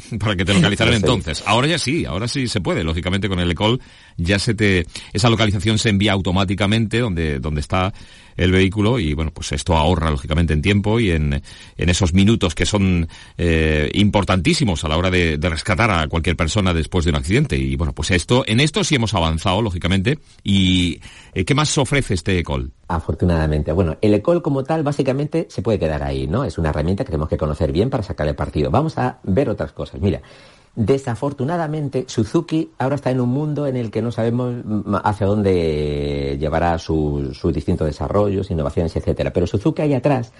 para 0.19 0.35
que 0.35 0.45
te 0.45 0.53
localizaran 0.53 0.93
entonces. 0.93 1.43
Ahora 1.45 1.67
ya 1.67 1.77
sí, 1.77 2.05
ahora 2.05 2.27
sí 2.27 2.47
se 2.47 2.61
puede, 2.61 2.83
lógicamente 2.83 3.29
con 3.29 3.39
el 3.39 3.51
ECOL 3.51 3.79
ya 4.17 4.39
se 4.39 4.53
te, 4.53 4.85
esa 5.13 5.29
localización 5.29 5.77
se 5.77 5.89
envía 5.89 6.13
automáticamente 6.13 6.99
donde, 6.99 7.39
donde 7.39 7.61
está 7.61 7.93
el 8.41 8.51
vehículo 8.51 8.99
y 8.99 9.13
bueno, 9.13 9.31
pues 9.31 9.51
esto 9.51 9.75
ahorra 9.75 10.09
lógicamente 10.09 10.53
en 10.53 10.61
tiempo 10.61 10.99
y 10.99 11.11
en, 11.11 11.41
en 11.77 11.89
esos 11.89 12.13
minutos 12.13 12.55
que 12.55 12.65
son 12.65 13.07
eh, 13.37 13.89
importantísimos 13.93 14.83
a 14.83 14.87
la 14.87 14.97
hora 14.97 15.11
de, 15.11 15.37
rescatar 15.41 15.91
a 15.91 16.07
cualquier 16.07 16.35
persona 16.35 16.73
después 16.73 17.05
de 17.05 17.11
un 17.11 17.17
accidente. 17.17 17.57
Y 17.57 17.75
bueno, 17.75 17.93
pues 17.93 18.11
esto, 18.11 18.43
en 18.47 18.59
esto 18.59 18.83
sí 18.83 18.95
hemos 18.95 19.13
avanzado, 19.13 19.61
lógicamente. 19.61 20.17
¿Y 20.43 21.01
eh, 21.33 21.45
qué 21.45 21.53
más 21.53 21.77
ofrece 21.77 22.13
este 22.13 22.39
ECOL? 22.39 22.71
Afortunadamente. 22.87 23.71
Bueno, 23.73 23.97
el 24.01 24.13
ECOL 24.13 24.41
como 24.41 24.63
tal 24.63 24.83
básicamente 24.83 25.47
se 25.49 25.61
puede 25.61 25.77
quedar 25.77 26.03
ahí, 26.03 26.25
¿no? 26.25 26.43
Es 26.43 26.57
una 26.57 26.69
herramienta 26.69 27.03
que 27.03 27.11
tenemos 27.11 27.29
que 27.29 27.37
conocer 27.37 27.71
bien 27.71 27.89
para 27.89 28.03
sacar 28.03 28.27
el 28.27 28.35
partido. 28.35 28.71
Vamos 28.71 28.97
a 28.97 29.19
ver 29.23 29.49
otras 29.49 29.71
cosas. 29.71 30.01
Mira, 30.01 30.21
Desafortunadamente, 30.73 32.05
Suzuki 32.07 32.71
ahora 32.77 32.95
está 32.95 33.11
en 33.11 33.19
un 33.19 33.29
mundo 33.29 33.67
en 33.67 33.75
el 33.75 33.91
que 33.91 34.01
no 34.01 34.09
sabemos 34.09 34.55
hacia 35.03 35.27
dónde 35.27 36.37
llevará 36.39 36.77
sus, 36.77 37.41
distintos 37.53 37.87
desarrollos, 37.87 38.49
innovaciones, 38.51 38.95
etcétera. 38.95 39.33
Pero 39.33 39.47
Suzuki 39.47 39.81
ahí 39.81 39.93
atrás 39.93 40.31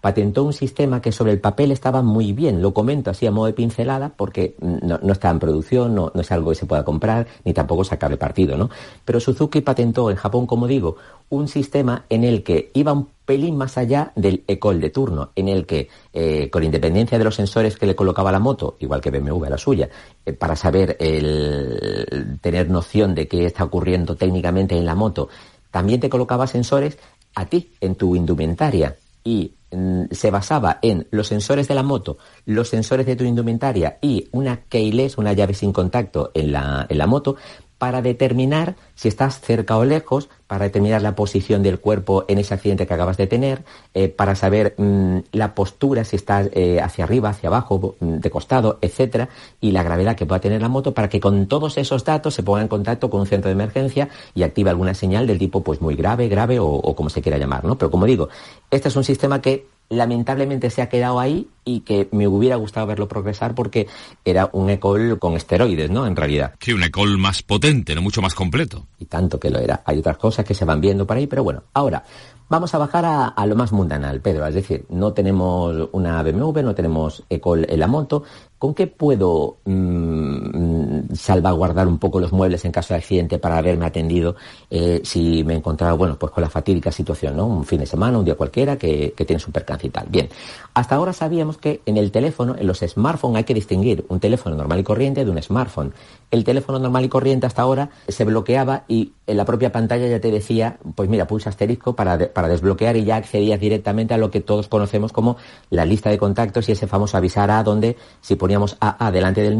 patentó 0.00 0.44
un 0.44 0.52
sistema 0.52 1.00
que 1.00 1.12
sobre 1.12 1.32
el 1.32 1.40
papel 1.40 1.72
estaba 1.72 2.02
muy 2.02 2.32
bien. 2.32 2.62
Lo 2.62 2.72
comento 2.72 3.10
así 3.10 3.26
a 3.26 3.30
modo 3.30 3.46
de 3.46 3.52
pincelada 3.52 4.12
porque 4.16 4.54
no, 4.60 5.12
está 5.12 5.30
en 5.30 5.38
producción, 5.38 5.94
no, 5.94 6.12
no, 6.14 6.20
es 6.20 6.30
algo 6.30 6.50
que 6.50 6.56
se 6.56 6.66
pueda 6.66 6.84
comprar, 6.84 7.26
ni 7.44 7.52
tampoco 7.52 7.84
sacarle 7.84 8.16
partido, 8.16 8.56
¿no? 8.56 8.70
Pero 9.04 9.20
Suzuki 9.20 9.60
patentó 9.60 10.10
en 10.10 10.16
Japón, 10.16 10.46
como 10.46 10.66
digo, 10.66 10.96
un 11.30 11.48
sistema 11.48 12.04
en 12.08 12.24
el 12.24 12.42
que 12.42 12.70
iba 12.74 12.92
un 12.92 13.08
pelín 13.24 13.56
más 13.58 13.76
allá 13.76 14.12
del 14.16 14.44
ECOL 14.46 14.80
de 14.80 14.88
turno, 14.88 15.32
en 15.36 15.48
el 15.48 15.66
que, 15.66 15.88
eh, 16.14 16.48
con 16.48 16.64
independencia 16.64 17.18
de 17.18 17.24
los 17.24 17.34
sensores 17.34 17.76
que 17.76 17.84
le 17.84 17.94
colocaba 17.94 18.32
la 18.32 18.38
moto, 18.38 18.76
igual 18.80 19.02
que 19.02 19.10
BMW 19.10 19.44
a 19.44 19.50
la 19.50 19.58
suya, 19.58 19.90
eh, 20.24 20.32
para 20.32 20.56
saber 20.56 20.96
el, 20.98 22.38
tener 22.40 22.70
noción 22.70 23.14
de 23.14 23.28
qué 23.28 23.44
está 23.44 23.64
ocurriendo 23.64 24.16
técnicamente 24.16 24.78
en 24.78 24.86
la 24.86 24.94
moto, 24.94 25.28
también 25.70 26.00
te 26.00 26.08
colocaba 26.08 26.46
sensores 26.46 26.98
a 27.34 27.44
ti, 27.44 27.72
en 27.80 27.96
tu 27.96 28.16
indumentaria. 28.16 28.96
Y 29.22 29.52
se 29.70 30.30
basaba 30.30 30.78
en 30.82 31.06
los 31.10 31.26
sensores 31.26 31.68
de 31.68 31.74
la 31.74 31.82
moto, 31.82 32.18
los 32.46 32.68
sensores 32.68 33.06
de 33.06 33.16
tu 33.16 33.24
indumentaria 33.24 33.98
y 34.00 34.28
una 34.32 34.62
keyless, 34.62 35.18
una 35.18 35.32
llave 35.32 35.54
sin 35.54 35.72
contacto 35.72 36.30
en 36.34 36.52
la, 36.52 36.86
en 36.88 36.98
la 36.98 37.06
moto, 37.06 37.36
para 37.78 38.02
determinar 38.02 38.74
si 38.94 39.08
estás 39.08 39.40
cerca 39.40 39.76
o 39.76 39.84
lejos, 39.84 40.28
para 40.48 40.64
determinar 40.64 41.00
la 41.00 41.14
posición 41.14 41.62
del 41.62 41.78
cuerpo 41.78 42.24
en 42.26 42.38
ese 42.38 42.54
accidente 42.54 42.86
que 42.86 42.94
acabas 42.94 43.16
de 43.16 43.28
tener, 43.28 43.64
eh, 43.94 44.08
para 44.08 44.34
saber 44.34 44.74
mm, 44.76 45.18
la 45.32 45.54
postura, 45.54 46.04
si 46.04 46.16
estás 46.16 46.50
eh, 46.52 46.80
hacia 46.80 47.04
arriba, 47.04 47.28
hacia 47.30 47.48
abajo, 47.48 47.94
mm, 48.00 48.16
de 48.16 48.30
costado, 48.30 48.78
etcétera, 48.80 49.28
y 49.60 49.70
la 49.70 49.84
gravedad 49.84 50.16
que 50.16 50.26
pueda 50.26 50.40
tener 50.40 50.60
la 50.60 50.68
moto, 50.68 50.92
para 50.92 51.08
que 51.08 51.20
con 51.20 51.46
todos 51.46 51.78
esos 51.78 52.04
datos 52.04 52.34
se 52.34 52.42
ponga 52.42 52.62
en 52.62 52.68
contacto 52.68 53.08
con 53.08 53.20
un 53.20 53.26
centro 53.26 53.48
de 53.48 53.52
emergencia 53.52 54.08
y 54.34 54.42
active 54.42 54.70
alguna 54.70 54.94
señal 54.94 55.26
del 55.26 55.38
tipo 55.38 55.62
pues 55.62 55.80
muy 55.80 55.94
grave, 55.94 56.28
grave 56.28 56.58
o, 56.58 56.66
o 56.66 56.96
como 56.96 57.10
se 57.10 57.22
quiera 57.22 57.38
llamar, 57.38 57.64
¿no? 57.64 57.78
Pero 57.78 57.90
como 57.90 58.06
digo, 58.06 58.28
este 58.70 58.88
es 58.88 58.96
un 58.96 59.04
sistema 59.04 59.40
que 59.40 59.77
lamentablemente 59.90 60.70
se 60.70 60.82
ha 60.82 60.88
quedado 60.88 61.20
ahí 61.20 61.48
y 61.64 61.80
que 61.80 62.08
me 62.12 62.28
hubiera 62.28 62.56
gustado 62.56 62.86
verlo 62.86 63.08
progresar 63.08 63.54
porque 63.54 63.86
era 64.24 64.48
un 64.52 64.70
ECOL 64.70 65.18
con 65.18 65.34
esteroides, 65.34 65.90
¿no? 65.90 66.06
En 66.06 66.16
realidad. 66.16 66.54
Sí, 66.60 66.72
un 66.72 66.82
ECOL 66.82 67.18
más 67.18 67.42
potente, 67.42 67.94
no 67.94 68.02
mucho 68.02 68.22
más 68.22 68.34
completo. 68.34 68.86
Y 68.98 69.06
tanto 69.06 69.38
que 69.38 69.50
lo 69.50 69.58
era. 69.58 69.82
Hay 69.84 69.98
otras 69.98 70.18
cosas 70.18 70.44
que 70.44 70.54
se 70.54 70.64
van 70.64 70.80
viendo 70.80 71.06
por 71.06 71.16
ahí, 71.16 71.26
pero 71.26 71.44
bueno, 71.44 71.64
ahora 71.74 72.04
vamos 72.48 72.74
a 72.74 72.78
bajar 72.78 73.04
a, 73.36 73.46
lo 73.46 73.56
más 73.56 73.72
mundanal, 73.72 74.20
Pedro. 74.20 74.46
Es 74.46 74.54
decir, 74.54 74.86
no 74.88 75.12
tenemos 75.12 75.88
una 75.92 76.22
BMW, 76.22 76.60
no 76.62 76.74
tenemos 76.74 77.24
ECOL 77.28 77.66
en 77.68 77.80
la 77.80 77.86
moto, 77.86 78.24
¿Con 78.58 78.74
qué 78.74 78.88
puedo 78.88 79.58
mm, 79.64 81.14
salvaguardar 81.14 81.86
un 81.86 81.98
poco 81.98 82.18
los 82.18 82.32
muebles 82.32 82.64
en 82.64 82.72
caso 82.72 82.92
de 82.92 82.98
accidente 82.98 83.38
para 83.38 83.58
haberme 83.58 83.86
atendido 83.86 84.34
eh, 84.68 85.00
si 85.04 85.44
me 85.44 85.54
he 85.54 85.56
encontrado, 85.56 85.96
bueno, 85.96 86.18
pues 86.18 86.32
con 86.32 86.42
la 86.42 86.50
fatídica 86.50 86.90
situación, 86.90 87.36
¿no? 87.36 87.46
Un 87.46 87.64
fin 87.64 87.78
de 87.78 87.86
semana, 87.86 88.18
un 88.18 88.24
día 88.24 88.34
cualquiera 88.34 88.76
que, 88.76 89.14
que 89.16 89.24
tienes 89.24 89.46
un 89.46 89.52
percance 89.52 89.86
y 89.86 89.90
tal. 89.90 90.06
Bien, 90.08 90.28
hasta 90.74 90.96
ahora 90.96 91.12
sabíamos 91.12 91.56
que 91.58 91.82
en 91.86 91.96
el 91.96 92.10
teléfono, 92.10 92.56
en 92.58 92.66
los 92.66 92.80
smartphones 92.80 93.38
hay 93.38 93.44
que 93.44 93.54
distinguir 93.54 94.04
un 94.08 94.18
teléfono 94.18 94.56
normal 94.56 94.80
y 94.80 94.82
corriente 94.82 95.24
de 95.24 95.30
un 95.30 95.40
smartphone. 95.40 95.92
El 96.30 96.44
teléfono 96.44 96.78
normal 96.78 97.04
y 97.04 97.08
corriente 97.08 97.46
hasta 97.46 97.62
ahora 97.62 97.90
se 98.06 98.24
bloqueaba 98.24 98.84
y 98.86 99.12
en 99.26 99.36
la 99.36 99.44
propia 99.44 99.72
pantalla 99.72 100.06
ya 100.08 100.20
te 100.20 100.30
decía, 100.30 100.78
pues 100.94 101.08
mira, 101.08 101.26
pulsa 101.26 101.50
asterisco 101.50 101.94
para, 101.94 102.32
para 102.32 102.48
desbloquear 102.48 102.96
y 102.96 103.04
ya 103.04 103.16
accedías 103.16 103.60
directamente 103.60 104.14
a 104.14 104.18
lo 104.18 104.30
que 104.30 104.40
todos 104.40 104.68
conocemos 104.68 105.12
como 105.12 105.36
la 105.70 105.84
lista 105.84 106.10
de 106.10 106.18
contactos 106.18 106.68
y 106.68 106.72
ese 106.72 106.86
famoso 106.86 107.16
avisar 107.16 107.50
a 107.50 107.62
donde 107.62 107.96
si 108.20 108.36
poníamos 108.48 108.78
AA 108.80 109.10
delante 109.10 109.42
del, 109.42 109.58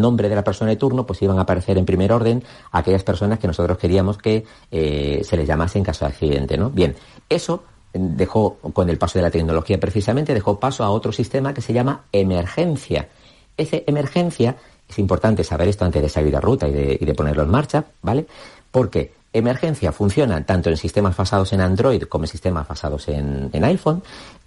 nombre 0.00 0.26
de 0.30 0.34
la 0.34 0.42
persona 0.42 0.70
de 0.70 0.76
turno, 0.76 1.04
pues 1.04 1.20
iban 1.20 1.38
a 1.38 1.42
aparecer 1.42 1.76
en 1.76 1.84
primer 1.84 2.14
orden 2.14 2.42
aquellas 2.70 3.02
personas 3.02 3.38
que 3.38 3.46
nosotros 3.46 3.76
queríamos 3.76 4.16
que 4.16 4.46
eh, 4.70 5.20
se 5.22 5.36
les 5.36 5.46
llamase 5.46 5.76
en 5.76 5.84
caso 5.84 6.06
de 6.06 6.12
accidente, 6.12 6.56
¿no? 6.56 6.70
Bien, 6.70 6.96
eso 7.28 7.62
dejó, 7.92 8.56
con 8.72 8.88
el 8.88 8.96
paso 8.96 9.18
de 9.18 9.24
la 9.24 9.30
tecnología 9.30 9.78
precisamente, 9.78 10.32
dejó 10.32 10.58
paso 10.58 10.82
a 10.82 10.88
otro 10.88 11.12
sistema 11.12 11.52
que 11.52 11.60
se 11.60 11.74
llama 11.74 12.04
emergencia. 12.10 13.06
Ese 13.54 13.84
emergencia, 13.86 14.56
es 14.88 14.98
importante 14.98 15.44
saber 15.44 15.68
esto 15.68 15.84
antes 15.84 16.00
de 16.00 16.08
salir 16.08 16.34
a 16.34 16.40
ruta 16.40 16.66
y 16.66 16.72
de, 16.72 17.14
ponerlo 17.14 17.42
en 17.42 17.50
marcha, 17.50 17.84
¿vale? 18.00 18.24
Porque 18.70 19.12
emergencia 19.30 19.92
funciona 19.92 20.42
tanto 20.46 20.70
en 20.70 20.78
sistemas 20.78 21.14
basados 21.14 21.52
en 21.52 21.60
Android 21.60 22.04
como 22.04 22.24
en 22.24 22.28
sistemas 22.28 22.66
basados 22.66 23.08
en 23.08 23.62
iPhone, 23.62 24.02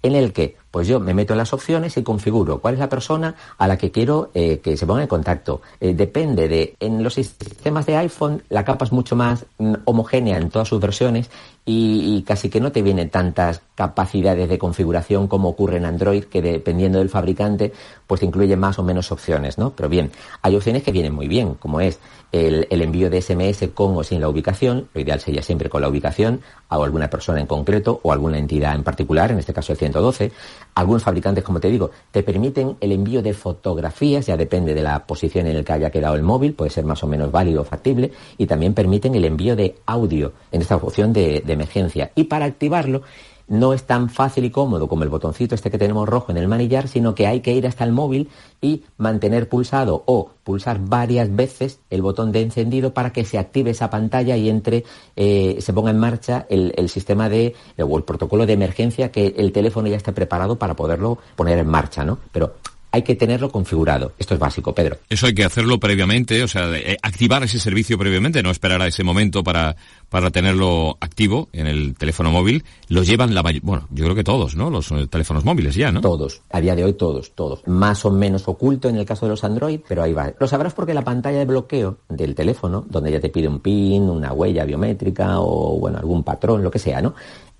en 0.06 0.16
el 0.16 0.32
que 0.32 0.56
pues 0.70 0.88
yo 0.88 1.00
me 1.00 1.14
meto 1.14 1.32
en 1.32 1.38
las 1.38 1.54
opciones 1.54 1.96
y 1.96 2.02
configuro 2.02 2.60
cuál 2.60 2.74
es 2.74 2.80
la 2.80 2.88
persona 2.90 3.34
a 3.56 3.66
la 3.66 3.78
que 3.78 3.90
quiero 3.90 4.30
eh, 4.34 4.58
que 4.58 4.76
se 4.76 4.86
ponga 4.86 5.02
en 5.02 5.08
contacto. 5.08 5.62
Eh, 5.80 5.94
depende 5.94 6.48
de, 6.48 6.76
en 6.80 7.02
los 7.02 7.14
sistemas 7.14 7.86
de 7.86 7.96
iPhone 7.96 8.42
la 8.50 8.64
capa 8.64 8.84
es 8.84 8.92
mucho 8.92 9.16
más 9.16 9.46
mm, 9.58 9.72
homogénea 9.84 10.36
en 10.36 10.50
todas 10.50 10.68
sus 10.68 10.80
versiones 10.80 11.30
y, 11.64 12.22
casi 12.26 12.48
que 12.48 12.60
no 12.60 12.70
te 12.70 12.82
vienen 12.82 13.10
tantas 13.10 13.60
capacidades 13.74 14.48
de 14.48 14.58
configuración 14.58 15.26
como 15.26 15.48
ocurre 15.48 15.78
en 15.78 15.86
Android, 15.86 16.24
que 16.24 16.40
dependiendo 16.40 17.00
del 17.00 17.08
fabricante, 17.08 17.72
pues 18.06 18.22
incluye 18.22 18.54
más 18.54 18.78
o 18.78 18.84
menos 18.84 19.10
opciones. 19.10 19.56
Pero 19.74 19.88
bien, 19.88 20.12
hay 20.42 20.54
opciones 20.54 20.84
que 20.84 20.92
vienen 20.92 21.12
muy 21.12 21.26
bien, 21.26 21.54
como 21.54 21.80
es 21.80 21.98
el 22.30 22.66
envío 22.70 23.10
de 23.10 23.20
SMS 23.20 23.68
con 23.74 23.96
o 23.96 24.04
sin 24.04 24.20
la 24.20 24.28
ubicación, 24.28 24.88
lo 24.94 25.00
ideal 25.00 25.20
sería 25.20 25.42
siempre 25.42 25.68
con 25.68 25.82
la 25.82 25.88
ubicación, 25.88 26.40
a 26.68 26.76
alguna 26.76 27.08
persona 27.08 27.40
en 27.40 27.46
concreto 27.46 28.00
o 28.02 28.12
alguna 28.12 28.38
entidad 28.38 28.74
en 28.74 28.82
particular, 28.82 29.30
en 29.30 29.38
este 29.38 29.52
caso 29.52 29.72
el 29.72 29.78
112. 29.78 30.32
Algunos 30.74 31.02
fabricantes, 31.02 31.44
como 31.44 31.60
te 31.60 31.68
digo, 31.68 31.90
te 32.10 32.22
permiten 32.22 32.76
el 32.80 32.92
envío 32.92 33.22
de 33.22 33.34
fotografías, 33.34 34.26
ya 34.26 34.36
depende 34.36 34.74
de 34.74 34.82
la 34.82 35.06
posición 35.06 35.46
en 35.46 35.56
la 35.56 35.62
que 35.62 35.72
haya 35.72 35.90
quedado 35.90 36.14
el 36.14 36.22
móvil, 36.22 36.54
puede 36.54 36.70
ser 36.70 36.84
más 36.84 37.02
o 37.02 37.06
menos 37.06 37.30
válido 37.30 37.62
o 37.62 37.64
factible, 37.64 38.12
y 38.38 38.46
también 38.46 38.74
permiten 38.74 39.14
el 39.14 39.24
envío 39.24 39.56
de 39.56 39.76
audio 39.86 40.32
en 40.52 40.62
esta 40.62 40.76
opción 40.76 41.12
de, 41.12 41.42
de 41.44 41.52
emergencia. 41.52 42.10
Y 42.14 42.24
para 42.24 42.46
activarlo, 42.46 43.02
no 43.48 43.72
es 43.72 43.84
tan 43.84 44.10
fácil 44.10 44.44
y 44.44 44.50
cómodo 44.50 44.88
como 44.88 45.04
el 45.04 45.08
botoncito 45.08 45.54
este 45.54 45.70
que 45.70 45.78
tenemos 45.78 46.08
rojo 46.08 46.32
en 46.32 46.38
el 46.38 46.48
manillar, 46.48 46.88
sino 46.88 47.14
que 47.14 47.26
hay 47.26 47.40
que 47.40 47.52
ir 47.52 47.66
hasta 47.66 47.84
el 47.84 47.92
móvil 47.92 48.28
y 48.60 48.84
mantener 48.98 49.48
pulsado 49.48 50.02
o 50.06 50.30
pulsar 50.42 50.80
varias 50.80 51.34
veces 51.34 51.80
el 51.90 52.02
botón 52.02 52.32
de 52.32 52.42
encendido 52.42 52.92
para 52.92 53.12
que 53.12 53.24
se 53.24 53.38
active 53.38 53.70
esa 53.70 53.90
pantalla 53.90 54.36
y 54.36 54.48
entre, 54.48 54.84
eh, 55.14 55.56
se 55.60 55.72
ponga 55.72 55.90
en 55.90 55.98
marcha 55.98 56.46
el, 56.48 56.72
el, 56.76 56.88
sistema 56.88 57.28
de, 57.28 57.54
o 57.78 57.96
el 57.96 58.04
protocolo 58.04 58.46
de 58.46 58.54
emergencia 58.54 59.10
que 59.10 59.34
el 59.36 59.52
teléfono 59.52 59.88
ya 59.88 59.96
esté 59.96 60.12
preparado 60.12 60.58
para 60.58 60.74
poderlo 60.74 61.18
poner 61.36 61.58
en 61.58 61.68
marcha, 61.68 62.04
¿no? 62.04 62.18
Pero 62.32 62.54
hay 62.96 63.02
que 63.02 63.14
tenerlo 63.14 63.50
configurado. 63.50 64.12
Esto 64.18 64.34
es 64.34 64.40
básico, 64.40 64.74
Pedro. 64.74 64.96
Eso 65.10 65.26
hay 65.26 65.34
que 65.34 65.44
hacerlo 65.44 65.78
previamente, 65.78 66.42
o 66.42 66.48
sea, 66.48 66.74
eh, 66.74 66.96
activar 67.02 67.42
ese 67.42 67.60
servicio 67.60 67.98
previamente, 67.98 68.42
no 68.42 68.50
esperar 68.50 68.80
a 68.80 68.86
ese 68.86 69.04
momento 69.04 69.44
para, 69.44 69.76
para 70.08 70.30
tenerlo 70.30 70.96
activo 71.00 71.48
en 71.52 71.66
el 71.66 71.94
teléfono 71.94 72.30
móvil. 72.30 72.64
Lo 72.88 73.02
llevan 73.02 73.34
la 73.34 73.42
bueno, 73.62 73.86
yo 73.90 74.04
creo 74.04 74.16
que 74.16 74.24
todos, 74.24 74.56
¿no? 74.56 74.70
Los 74.70 74.90
eh, 74.90 75.06
teléfonos 75.08 75.44
móviles 75.44 75.74
ya, 75.74 75.92
¿no? 75.92 76.00
Todos. 76.00 76.40
A 76.50 76.60
día 76.60 76.74
de 76.74 76.84
hoy 76.84 76.94
todos, 76.94 77.32
todos. 77.34 77.66
Más 77.66 78.04
o 78.04 78.10
menos 78.10 78.48
oculto 78.48 78.88
en 78.88 78.96
el 78.96 79.04
caso 79.04 79.26
de 79.26 79.30
los 79.30 79.44
Android, 79.44 79.80
pero 79.86 80.02
ahí 80.02 80.14
va. 80.14 80.32
Lo 80.40 80.48
sabrás 80.48 80.72
porque 80.72 80.94
la 80.94 81.02
pantalla 81.02 81.38
de 81.38 81.44
bloqueo 81.44 81.98
del 82.08 82.34
teléfono, 82.34 82.84
donde 82.88 83.12
ya 83.12 83.20
te 83.20 83.28
pide 83.28 83.46
un 83.46 83.60
PIN, 83.60 84.08
una 84.08 84.32
huella 84.32 84.64
biométrica 84.64 85.38
o, 85.38 85.78
bueno, 85.78 85.98
algún 85.98 86.24
patrón, 86.24 86.62
lo 86.62 86.70
que 86.70 86.78
sea, 86.78 87.02
¿no? 87.02 87.14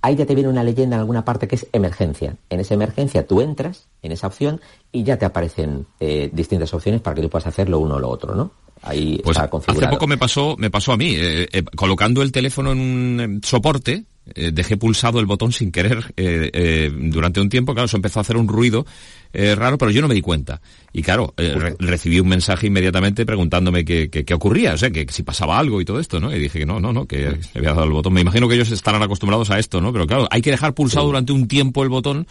Ahí 0.06 0.14
ya 0.14 0.24
te 0.24 0.36
viene 0.36 0.48
una 0.48 0.62
leyenda 0.62 0.94
en 0.94 1.00
alguna 1.00 1.24
parte 1.24 1.48
que 1.48 1.56
es 1.56 1.66
emergencia. 1.72 2.36
En 2.48 2.60
esa 2.60 2.74
emergencia 2.74 3.26
tú 3.26 3.40
entras 3.40 3.88
en 4.02 4.12
esa 4.12 4.28
opción 4.28 4.60
y 4.92 5.02
ya 5.02 5.18
te 5.18 5.24
aparecen 5.24 5.84
eh, 5.98 6.30
distintas 6.32 6.72
opciones 6.72 7.00
para 7.00 7.16
que 7.16 7.22
tú 7.22 7.28
puedas 7.28 7.48
hacer 7.48 7.68
lo 7.68 7.80
uno 7.80 7.96
o 7.96 7.98
lo 7.98 8.08
otro, 8.08 8.36
¿no? 8.36 8.52
Ahí 8.82 9.20
pues 9.24 9.36
está 9.36 9.50
configurado. 9.50 9.88
Hace 9.88 9.96
poco 9.96 10.06
me 10.06 10.16
pasó, 10.16 10.54
me 10.58 10.70
pasó 10.70 10.92
a 10.92 10.96
mí, 10.96 11.16
eh, 11.16 11.48
eh, 11.50 11.64
colocando 11.74 12.22
el 12.22 12.30
teléfono 12.30 12.70
en 12.70 12.78
un 12.78 13.40
soporte, 13.42 14.04
eh, 14.34 14.50
dejé 14.52 14.76
pulsado 14.76 15.20
el 15.20 15.26
botón 15.26 15.52
sin 15.52 15.70
querer 15.70 16.12
eh, 16.16 16.50
eh, 16.52 16.92
durante 16.92 17.40
un 17.40 17.48
tiempo, 17.48 17.74
claro, 17.74 17.86
eso 17.86 17.96
empezó 17.96 18.18
a 18.18 18.22
hacer 18.22 18.36
un 18.36 18.48
ruido 18.48 18.84
raro, 19.32 19.76
pero 19.76 19.90
yo 19.90 20.00
no 20.00 20.08
me 20.08 20.14
di 20.14 20.22
cuenta. 20.22 20.62
Y 20.94 21.02
claro, 21.02 21.34
re 21.36 21.76
recibí 21.78 22.18
un 22.20 22.28
mensaje 22.28 22.68
inmediatamente 22.68 23.26
preguntándome 23.26 23.84
qué, 23.84 24.08
qué, 24.08 24.24
qué, 24.24 24.32
ocurría, 24.32 24.72
o 24.72 24.78
sea, 24.78 24.90
que 24.90 25.06
si 25.10 25.24
pasaba 25.24 25.58
algo 25.58 25.78
y 25.78 25.84
todo 25.84 26.00
esto, 26.00 26.18
¿no? 26.18 26.34
Y 26.34 26.38
dije 26.38 26.60
que 26.60 26.64
no, 26.64 26.80
no, 26.80 26.90
no, 26.90 27.04
que 27.04 27.18
le 27.18 27.38
había 27.54 27.74
dado 27.74 27.84
el 27.84 27.90
botón. 27.90 28.14
Me 28.14 28.22
imagino 28.22 28.48
que 28.48 28.54
ellos 28.54 28.70
estarán 28.70 29.02
acostumbrados 29.02 29.50
a 29.50 29.58
esto, 29.58 29.82
¿no? 29.82 29.92
Pero 29.92 30.06
claro, 30.06 30.26
hay 30.30 30.40
que 30.40 30.50
dejar 30.50 30.72
pulsado 30.72 31.04
sí. 31.04 31.08
durante 31.08 31.32
un 31.32 31.48
tiempo 31.48 31.82
el 31.82 31.90
botón 31.90 32.26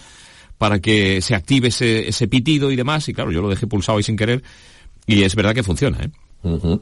para 0.58 0.80
que 0.80 1.22
se 1.22 1.36
active 1.36 1.68
ese, 1.68 2.10
ese 2.10 2.28
pitido 2.28 2.72
y 2.72 2.76
demás, 2.76 3.08
y 3.08 3.14
claro, 3.14 3.32
yo 3.32 3.40
lo 3.40 3.50
dejé 3.50 3.68
pulsado 3.68 4.00
y 4.00 4.04
sin 4.04 4.18
querer, 4.18 4.42
y 5.06 5.22
es 5.22 5.36
verdad 5.36 5.54
que 5.54 5.62
funciona, 5.62 6.00
¿eh? 6.02 6.10
Uh 6.42 6.60
-huh 6.60 6.82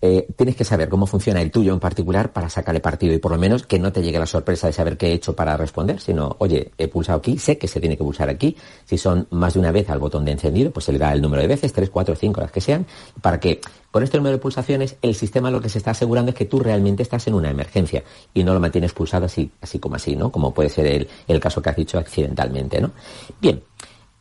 eh, 0.00 0.28
tienes 0.36 0.54
que 0.54 0.64
saber 0.64 0.88
cómo 0.88 1.06
funciona 1.06 1.42
el 1.42 1.50
tuyo 1.50 1.72
en 1.72 1.80
particular 1.80 2.32
para 2.32 2.48
sacarle 2.48 2.80
partido 2.80 3.14
y 3.14 3.18
por 3.18 3.32
lo 3.32 3.38
menos 3.38 3.66
que 3.66 3.78
no 3.78 3.92
te 3.92 4.02
llegue 4.02 4.18
la 4.18 4.26
sorpresa 4.26 4.68
de 4.68 4.72
saber 4.72 4.96
qué 4.96 5.08
he 5.08 5.12
hecho 5.12 5.34
para 5.34 5.56
responder, 5.56 6.00
sino, 6.00 6.36
oye, 6.38 6.70
he 6.78 6.88
pulsado 6.88 7.18
aquí, 7.18 7.38
sé 7.38 7.58
que 7.58 7.66
se 7.66 7.80
tiene 7.80 7.96
que 7.96 8.04
pulsar 8.04 8.28
aquí. 8.28 8.56
Si 8.84 8.96
son 8.96 9.26
más 9.30 9.54
de 9.54 9.60
una 9.60 9.72
vez 9.72 9.90
al 9.90 9.98
botón 9.98 10.24
de 10.24 10.32
encendido, 10.32 10.70
pues 10.70 10.84
se 10.84 10.92
le 10.92 10.98
da 10.98 11.12
el 11.12 11.20
número 11.20 11.42
de 11.42 11.48
veces, 11.48 11.72
tres, 11.72 11.90
cuatro, 11.90 12.14
cinco, 12.14 12.40
las 12.40 12.52
que 12.52 12.60
sean, 12.60 12.86
para 13.20 13.40
que 13.40 13.60
con 13.90 14.02
este 14.02 14.18
número 14.18 14.36
de 14.36 14.40
pulsaciones 14.40 14.96
el 15.02 15.14
sistema 15.14 15.50
lo 15.50 15.60
que 15.60 15.68
se 15.68 15.78
está 15.78 15.90
asegurando 15.90 16.30
es 16.30 16.36
que 16.36 16.44
tú 16.44 16.60
realmente 16.60 17.02
estás 17.02 17.26
en 17.26 17.34
una 17.34 17.50
emergencia 17.50 18.04
y 18.34 18.44
no 18.44 18.54
lo 18.54 18.60
mantienes 18.60 18.92
pulsado 18.92 19.26
así, 19.26 19.50
así 19.60 19.78
como 19.78 19.96
así, 19.96 20.14
¿no? 20.14 20.30
Como 20.30 20.54
puede 20.54 20.68
ser 20.68 20.86
el, 20.86 21.08
el 21.26 21.40
caso 21.40 21.60
que 21.60 21.70
has 21.70 21.76
dicho 21.76 21.98
accidentalmente, 21.98 22.80
¿no? 22.80 22.92
Bien. 23.40 23.60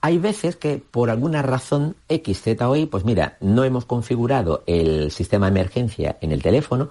Hay 0.02 0.20
veces 0.20 0.56
que 0.56 0.78
por 0.78 1.10
alguna 1.10 1.42
razón 1.42 1.96
X, 2.08 2.42
Z 2.42 2.70
pues 2.90 3.04
mira, 3.04 3.38
no 3.42 3.64
hemos 3.64 3.86
configurado 3.86 4.64
el 4.68 5.12
sistema 5.12 5.48
de 5.48 5.60
emergencia 5.60 6.18
en 6.22 6.32
el 6.32 6.44
teléfono, 6.44 6.90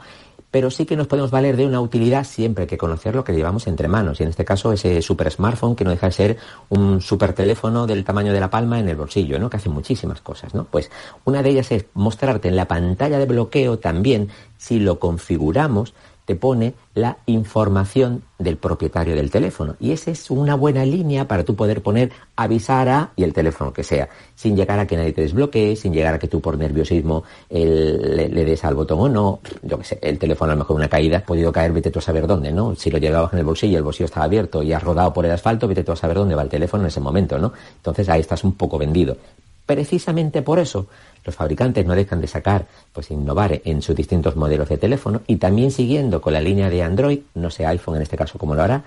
pero 0.51 0.71
sí 0.71 0.87
que 0.87 0.97
nos 0.97 1.07
podemos 1.07 1.31
valer 1.31 1.57
de 1.57 1.67
una 1.67 1.81
utilidad 1.81 2.25
siempre 2.25 2.67
que 2.67 2.79
conocer 2.79 3.15
lo 3.15 3.25
que 3.25 3.35
llevamos 3.35 3.67
entre 3.67 3.89
manos. 3.89 4.21
Y 4.21 4.23
en 4.23 4.31
este 4.31 4.45
caso 4.45 4.73
ese 4.73 5.03
super 5.03 5.31
smartphone 5.31 5.77
que 5.77 5.85
no 5.85 5.91
deja 5.91 6.07
de 6.07 6.13
ser 6.13 6.37
un 6.69 7.01
super 7.01 7.33
teléfono 7.33 7.87
del 7.87 8.05
tamaño 8.05 8.33
de 8.33 8.41
la 8.41 8.51
palma 8.51 8.81
en 8.81 8.89
el 8.89 8.97
bolsillo, 8.97 9.39
¿no? 9.39 9.51
Que 9.51 9.59
hace 9.59 9.69
muchísimas 9.69 10.21
cosas, 10.21 10.55
¿no? 10.55 10.65
Pues 10.65 10.91
una 11.25 11.43
de 11.43 11.51
ellas 11.51 11.73
es 11.73 11.87
mostrarte 11.95 12.49
en 12.49 12.57
la 12.57 12.67
pantalla 12.67 13.19
de 13.19 13.27
bloqueo 13.27 13.79
también, 13.79 14.31
si 14.57 14.79
lo 14.79 14.99
configuramos, 14.99 15.95
te 16.27 16.35
pone 16.35 16.75
la 16.95 17.19
información 17.27 18.23
del 18.39 18.57
propietario 18.57 19.15
del 19.15 19.31
teléfono. 19.31 19.77
Y 19.79 19.93
esa 19.93 20.11
es 20.11 20.31
una 20.31 20.57
buena 20.57 20.85
línea 20.85 21.27
para 21.27 21.45
tú 21.45 21.55
poder 21.55 21.83
poner 21.83 22.11
avisar 22.35 22.89
a 22.89 23.13
y 23.17 23.23
el 23.23 23.33
teléfono 23.33 23.73
que 23.73 23.85
sea, 23.85 24.09
sin 24.35 24.57
llegar 24.57 24.79
a 24.79 24.87
que 24.87 24.97
nadie 24.97 25.13
te 25.13 25.23
desbloquee, 25.23 25.77
sin 25.77 25.93
llegar 25.93 26.15
a 26.15 26.19
que 26.19 26.29
tú 26.29 26.41
por 26.41 26.59
nerviosismo 26.59 27.23
le, 27.49 28.29
des 28.29 28.65
al 28.65 28.75
botón 28.75 29.01
o 29.01 29.09
no. 29.09 29.41
Yo 29.63 29.79
que 29.79 29.85
sé, 29.85 29.99
el 30.03 30.19
teléfono 30.19 30.53
a 30.53 30.55
lo 30.55 30.59
mejor 30.59 30.77
una 30.77 30.89
caída, 30.89 31.19
ha 31.19 31.25
podido 31.25 31.53
caer, 31.53 31.73
vete 31.73 31.91
tú 31.91 32.01
a 32.01 32.03
saber 32.03 32.27
dónde, 32.27 32.53
¿no? 32.53 32.75
Si 32.75 32.91
lo 32.91 32.99
llevabas 32.99 33.33
en 33.33 33.39
el 33.39 33.45
bolsillo, 33.45 33.79
el 33.79 33.85
bolsillo 33.85 34.07
estaba 34.07 34.27
abierto 34.27 34.63
y 34.63 34.73
has 34.73 34.83
rodado 34.83 35.13
por 35.13 35.25
el 35.25 35.31
asfalto, 35.31 35.69
vete 35.69 35.85
tú 35.85 35.93
a 35.93 35.97
saber 35.97 36.17
dónde 36.17 36.35
va 36.35 36.43
el 36.43 36.49
teléfono 36.49 36.83
en 36.83 36.89
ese 36.89 37.01
momento, 37.01 37.39
¿no? 37.39 37.53
Entonces 37.77 38.09
ahí 38.09 38.21
estás 38.21 38.43
un 38.43 38.53
poco 38.53 38.79
vendido. 38.79 39.17
Precisamente 39.67 40.43
por 40.43 40.61
eso 40.61 40.87
los 41.25 41.35
fabricantes 41.35 41.85
no 41.85 41.97
dejan 41.97 42.21
de 42.21 42.29
sacar, 42.29 42.67
pues 42.93 43.11
innovar 43.11 43.61
en 43.65 43.83
sus 43.83 43.97
distintos 43.97 44.37
modelos 44.37 44.69
de 44.69 44.79
teléfono 44.79 45.23
y 45.27 45.37
también 45.37 45.73
siguiendo 45.73 46.21
con 46.21 46.33
la 46.33 46.41
línea 46.41 46.71
de 46.71 46.85
Android, 46.85 47.19
no 47.35 47.51
sé 47.51 47.67
iPhone 47.67 47.97
en 47.97 48.03
este 48.03 48.17
caso 48.17 48.39
cómo 48.39 48.55
lo 48.55 48.63
hará. 48.63 48.85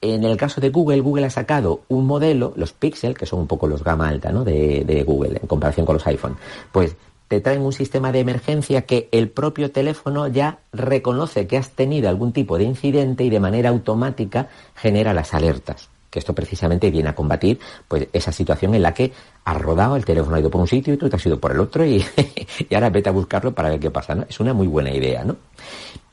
En 0.00 0.24
el 0.24 0.38
caso 0.38 0.62
de 0.62 0.70
Google, 0.70 1.00
Google 1.00 1.26
ha 1.26 1.30
sacado 1.30 1.82
un 1.88 2.06
modelo, 2.06 2.54
los 2.56 2.72
Pixel, 2.72 3.16
que 3.16 3.26
son 3.26 3.40
un 3.40 3.46
poco 3.46 3.66
los 3.66 3.84
gama 3.84 4.08
alta 4.08 4.32
¿no? 4.32 4.44
de, 4.44 4.84
de 4.84 5.02
Google 5.04 5.38
en 5.40 5.46
comparación 5.46 5.84
con 5.84 5.96
los 5.96 6.06
iPhone. 6.06 6.36
Pues 6.72 6.96
te 7.28 7.40
traen 7.40 7.60
un 7.60 7.72
sistema 7.72 8.10
de 8.10 8.20
emergencia 8.20 8.82
que 8.82 9.08
el 9.12 9.28
propio 9.28 9.72
teléfono 9.72 10.26
ya 10.28 10.60
reconoce 10.72 11.46
que 11.46 11.58
has 11.58 11.70
tenido 11.70 12.08
algún 12.08 12.32
tipo 12.32 12.56
de 12.56 12.64
incidente 12.64 13.24
y 13.24 13.30
de 13.30 13.40
manera 13.40 13.68
automática 13.68 14.48
genera 14.74 15.12
las 15.12 15.34
alertas 15.34 15.90
que 16.14 16.20
esto 16.20 16.32
precisamente 16.32 16.92
viene 16.92 17.08
a 17.08 17.14
combatir 17.16 17.58
pues 17.88 18.06
esa 18.12 18.30
situación 18.30 18.72
en 18.76 18.82
la 18.82 18.94
que 18.94 19.10
has 19.44 19.60
rodado, 19.60 19.96
el 19.96 20.04
teléfono 20.04 20.36
ha 20.36 20.38
ido 20.38 20.48
por 20.48 20.60
un 20.60 20.68
sitio 20.68 20.94
y 20.94 20.96
tú 20.96 21.08
te 21.10 21.16
has 21.16 21.26
ido 21.26 21.40
por 21.40 21.50
el 21.50 21.58
otro 21.58 21.84
y, 21.84 22.04
y 22.70 22.74
ahora 22.76 22.88
vete 22.88 23.08
a 23.08 23.12
buscarlo 23.12 23.52
para 23.52 23.70
ver 23.70 23.80
qué 23.80 23.90
pasa. 23.90 24.24
Es 24.28 24.38
una 24.38 24.54
muy 24.54 24.68
buena 24.68 24.94
idea, 24.94 25.24
¿no? 25.24 25.34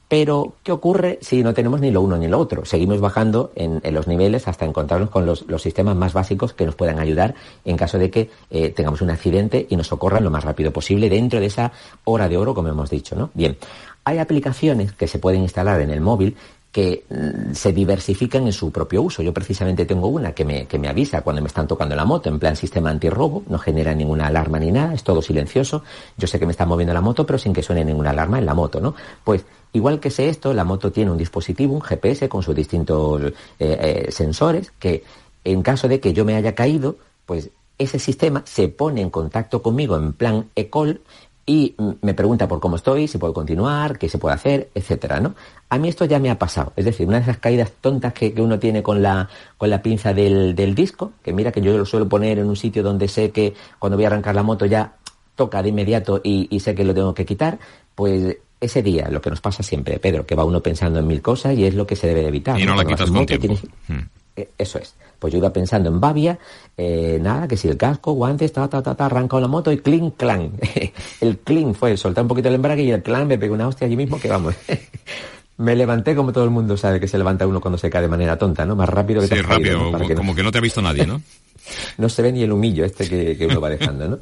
Pero, 0.08 0.55
¿qué 0.63 0.72
ocurre 0.72 1.20
si 1.22 1.43
no 1.43 1.53
tenemos 1.53 1.79
ni 1.79 1.91
lo 1.91 2.01
uno 2.01 2.17
ni 2.17 2.27
lo 2.27 2.39
otro? 2.39 2.65
Seguimos 2.65 3.00
bajando 3.00 3.51
en, 3.55 3.79
los 3.93 4.08
niveles 4.08 4.48
hasta 4.48 4.65
encontrarnos 4.65 5.12
con 5.12 5.25
los, 5.25 5.46
sistemas 5.60 5.96
más 5.96 6.13
básicos 6.13 6.53
que 6.53 6.65
nos 6.65 6.75
puedan 6.75 7.00
ayudar 7.00 7.36
en 7.63 7.77
caso 7.77 7.98
de 8.00 8.10
que 8.10 8.29
eh, 8.50 8.72
tengamos 8.72 9.01
un 9.01 9.12
accidente 9.12 9.67
y 9.70 9.77
nos 9.77 9.88
socorran 9.88 10.24
lo 10.24 10.31
más 10.31 10.43
rápido 10.43 10.74
posible 10.74 11.10
dentro 11.10 11.39
de 11.39 11.46
esa 11.46 11.72
hora 12.03 12.27
de 12.27 12.36
oro, 12.36 12.53
como 12.53 12.67
hemos 12.67 12.89
dicho, 12.89 13.15
¿no? 13.15 13.29
Bien, 13.36 13.55
hay 14.03 14.17
aplicaciones 14.17 14.91
que 14.91 15.08
se 15.08 15.20
pueden 15.20 15.43
instalar 15.43 15.79
en 15.79 15.91
el 15.91 16.01
móvil 16.01 16.36
que 16.72 17.04
mm, 17.10 17.54
se 17.54 17.74
diversifican 17.74 18.46
en 18.46 18.54
su 18.54 18.72
propio 18.72 19.01
uso. 19.01 19.22
Yo 19.22 19.34
precisamente 19.34 19.86
tengo 19.86 20.08
una 20.08 20.34
que 20.34 20.46
me, 20.46 20.66
que 20.66 20.80
me 20.80 20.88
avisa 20.88 21.22
cuando 21.22 21.42
me 21.42 21.48
están 21.48 21.68
tocando 21.68 21.96
la 21.96 22.06
moto, 22.06 22.30
en 22.30 22.40
plan 22.40 22.56
sistema 22.56 22.90
antirrobo, 22.90 23.44
no 23.48 23.60
genera 23.60 23.94
ninguna 23.94 24.28
alarma 24.28 24.60
ni 24.60 24.72
nada, 24.72 24.94
es 24.94 25.04
todo 25.04 25.22
silencioso. 25.22 25.84
Yo 26.18 26.28
sé 26.28 26.40
que 26.40 26.46
me 26.46 26.51
está 26.51 26.66
moviendo 26.66 26.94
la 26.94 27.01
moto, 27.01 27.25
pero 27.25 27.38
sin 27.38 27.54
que 27.54 27.63
suene 27.63 27.84
ninguna 27.84 28.12
alarma 28.12 28.40
en 28.40 28.46
la 28.46 28.54
moto, 28.54 28.80
¿no? 28.80 28.96
Pues 29.24 29.46
igual 29.74 30.00
que 30.00 30.10
sé 30.10 30.30
esto, 30.30 30.54
la 30.54 30.63
moto 30.63 30.92
tiene 30.92 31.12
un 31.12 31.18
dispositivo, 31.18 31.74
un 31.74 31.82
GPS 31.82 32.30
con 32.30 32.44
sus 32.44 32.56
distintos 32.56 33.22
eh, 33.24 33.34
eh, 33.60 34.12
sensores, 34.12 34.72
que 34.80 35.04
en 35.44 35.62
caso 35.62 35.88
de 35.88 36.00
que 36.00 36.13
yo 36.13 36.24
me 36.24 36.36
haya 36.36 36.56
caído, 36.56 36.98
pues 37.25 37.50
ese 37.78 38.00
sistema 38.00 38.44
se 38.46 38.68
pone 38.68 39.01
en 39.01 39.10
contacto 39.10 39.62
conmigo 39.62 39.98
en 39.98 40.13
plan 40.13 40.50
ECOL 40.56 41.01
y 41.45 41.75
me 42.01 42.13
pregunta 42.13 42.48
por 42.48 42.60
cómo 42.60 42.75
estoy, 42.75 43.07
si 43.07 43.17
puedo 43.17 43.33
continuar, 43.33 43.98
qué 43.98 44.07
se 44.07 44.17
puede 44.17 44.36
hacer, 44.36 44.69
etcétera, 44.75 45.19
¿no? 45.19 45.36
A 45.69 45.77
mí 45.77 45.89
esto 45.89 46.05
ya 46.05 46.19
me 46.19 46.29
ha 46.29 46.38
pasado. 46.38 46.71
Es 46.75 46.86
decir, 46.86 47.07
una 47.07 47.17
de 47.17 47.24
esas 47.24 47.38
caídas 47.38 47.71
tontas 47.81 48.13
que, 48.13 48.33
uno 48.38 48.60
tiene 48.60 48.83
con 48.83 49.01
la, 49.01 49.27
con 49.57 49.69
la 49.69 49.81
pinza 49.81 50.13
del, 50.13 50.75
disco, 50.75 51.13
que 51.24 51.33
mira 51.33 51.51
que 51.51 51.62
yo 51.62 51.77
lo 51.77 51.86
suelo 51.86 52.07
poner 52.07 52.39
en 52.39 52.48
un 52.48 52.55
sitio 52.55 52.83
donde 52.83 53.07
sé 53.07 53.31
que 53.31 53.53
cuando 53.79 53.98
voy 53.98 54.05
a 54.05 54.07
arrancar 54.07 54.36
la 54.36 54.43
moto 54.43 54.65
ya 54.65 54.95
toca 55.36 55.63
de 55.63 55.69
inmediato 55.69 56.21
y, 56.24 56.60
sé 56.60 56.75
que 56.75 56.83
lo 56.83 56.93
tengo 56.93 57.13
que 57.13 57.25
quitar, 57.25 57.57
pues 57.95 58.38
ese 58.60 58.83
día, 58.83 59.10
lo 59.10 59.21
que 59.21 59.31
nos 59.31 59.41
pasa 59.41 59.63
siempre, 59.63 59.98
Pedro, 59.98 60.25
que 60.25 60.36
va 60.36 60.45
uno 60.45 60.62
pensando 60.62 61.00
en 61.00 61.07
mil 61.07 61.21
cosas 61.21 61.57
y 61.57 61.65
es 61.65 61.74
lo 61.74 61.88
que 61.88 61.95
se 61.95 62.07
debe 62.07 62.21
de 62.21 62.27
evitar. 62.27 62.60
Y 62.60 62.65
no, 62.65 62.75
la 62.75 62.86
quitas 62.86 63.10
con 63.10 63.25
tiempo. 63.25 63.55
Hmm. 63.88 64.21
Eh, 64.41 64.50
eso 64.57 64.79
es. 64.79 64.95
Pues 65.19 65.31
yo 65.31 65.38
iba 65.38 65.53
pensando 65.53 65.89
en 65.89 66.00
Bavia, 66.00 66.39
eh, 66.75 67.19
nada, 67.21 67.48
que 67.48 67.55
si 67.55 67.67
el 67.67 67.77
casco, 67.77 68.13
guantes, 68.13 68.51
ta, 68.51 68.67
ta, 68.67 68.81
ta, 68.81 68.95
ta, 68.95 69.05
arrancado 69.05 69.39
la 69.39 69.48
moto 69.48 69.71
y 69.71 69.77
clink, 69.77 70.17
clan. 70.17 70.51
el 71.21 71.38
clink 71.38 71.75
fue 71.75 71.95
soltar 71.95 72.24
un 72.24 72.27
poquito 72.27 72.50
el 72.50 72.55
embrague 72.55 72.83
y 72.83 72.91
el 72.91 73.03
clan 73.03 73.27
me 73.27 73.38
pegó 73.38 73.53
una 73.53 73.67
hostia 73.67 73.86
allí 73.86 73.95
mismo 73.95 74.19
que 74.19 74.29
vamos. 74.29 74.55
me 75.57 75.75
levanté 75.75 76.15
como 76.15 76.33
todo 76.33 76.43
el 76.43 76.50
mundo 76.50 76.75
sabe 76.75 77.00
que 77.00 77.07
se 77.07 77.19
levanta 77.19 77.45
uno 77.45 77.62
cuando 77.62 77.77
se 77.77 77.89
cae 77.89 78.01
de 78.01 78.07
manera 78.07 78.36
tonta, 78.38 78.65
¿no? 78.65 78.75
Más 78.75 78.89
rápido 78.89 79.21
que 79.21 79.27
sí, 79.27 79.41
rápido, 79.41 79.91
como 80.15 80.33
que 80.33 80.41
no 80.41 80.51
te 80.51 80.57
ha 80.57 80.62
visto 80.62 80.81
nadie, 80.81 81.05
¿no? 81.05 81.21
no 82.00 82.10
se 82.10 82.21
ve 82.24 82.31
ni 82.31 82.41
el 82.41 82.51
humillo 82.51 82.83
este 82.83 83.07
que, 83.07 83.38
que 83.38 83.45
uno 83.45 83.62
va 83.62 83.69
dejando, 83.69 84.07
¿no? 84.07 84.19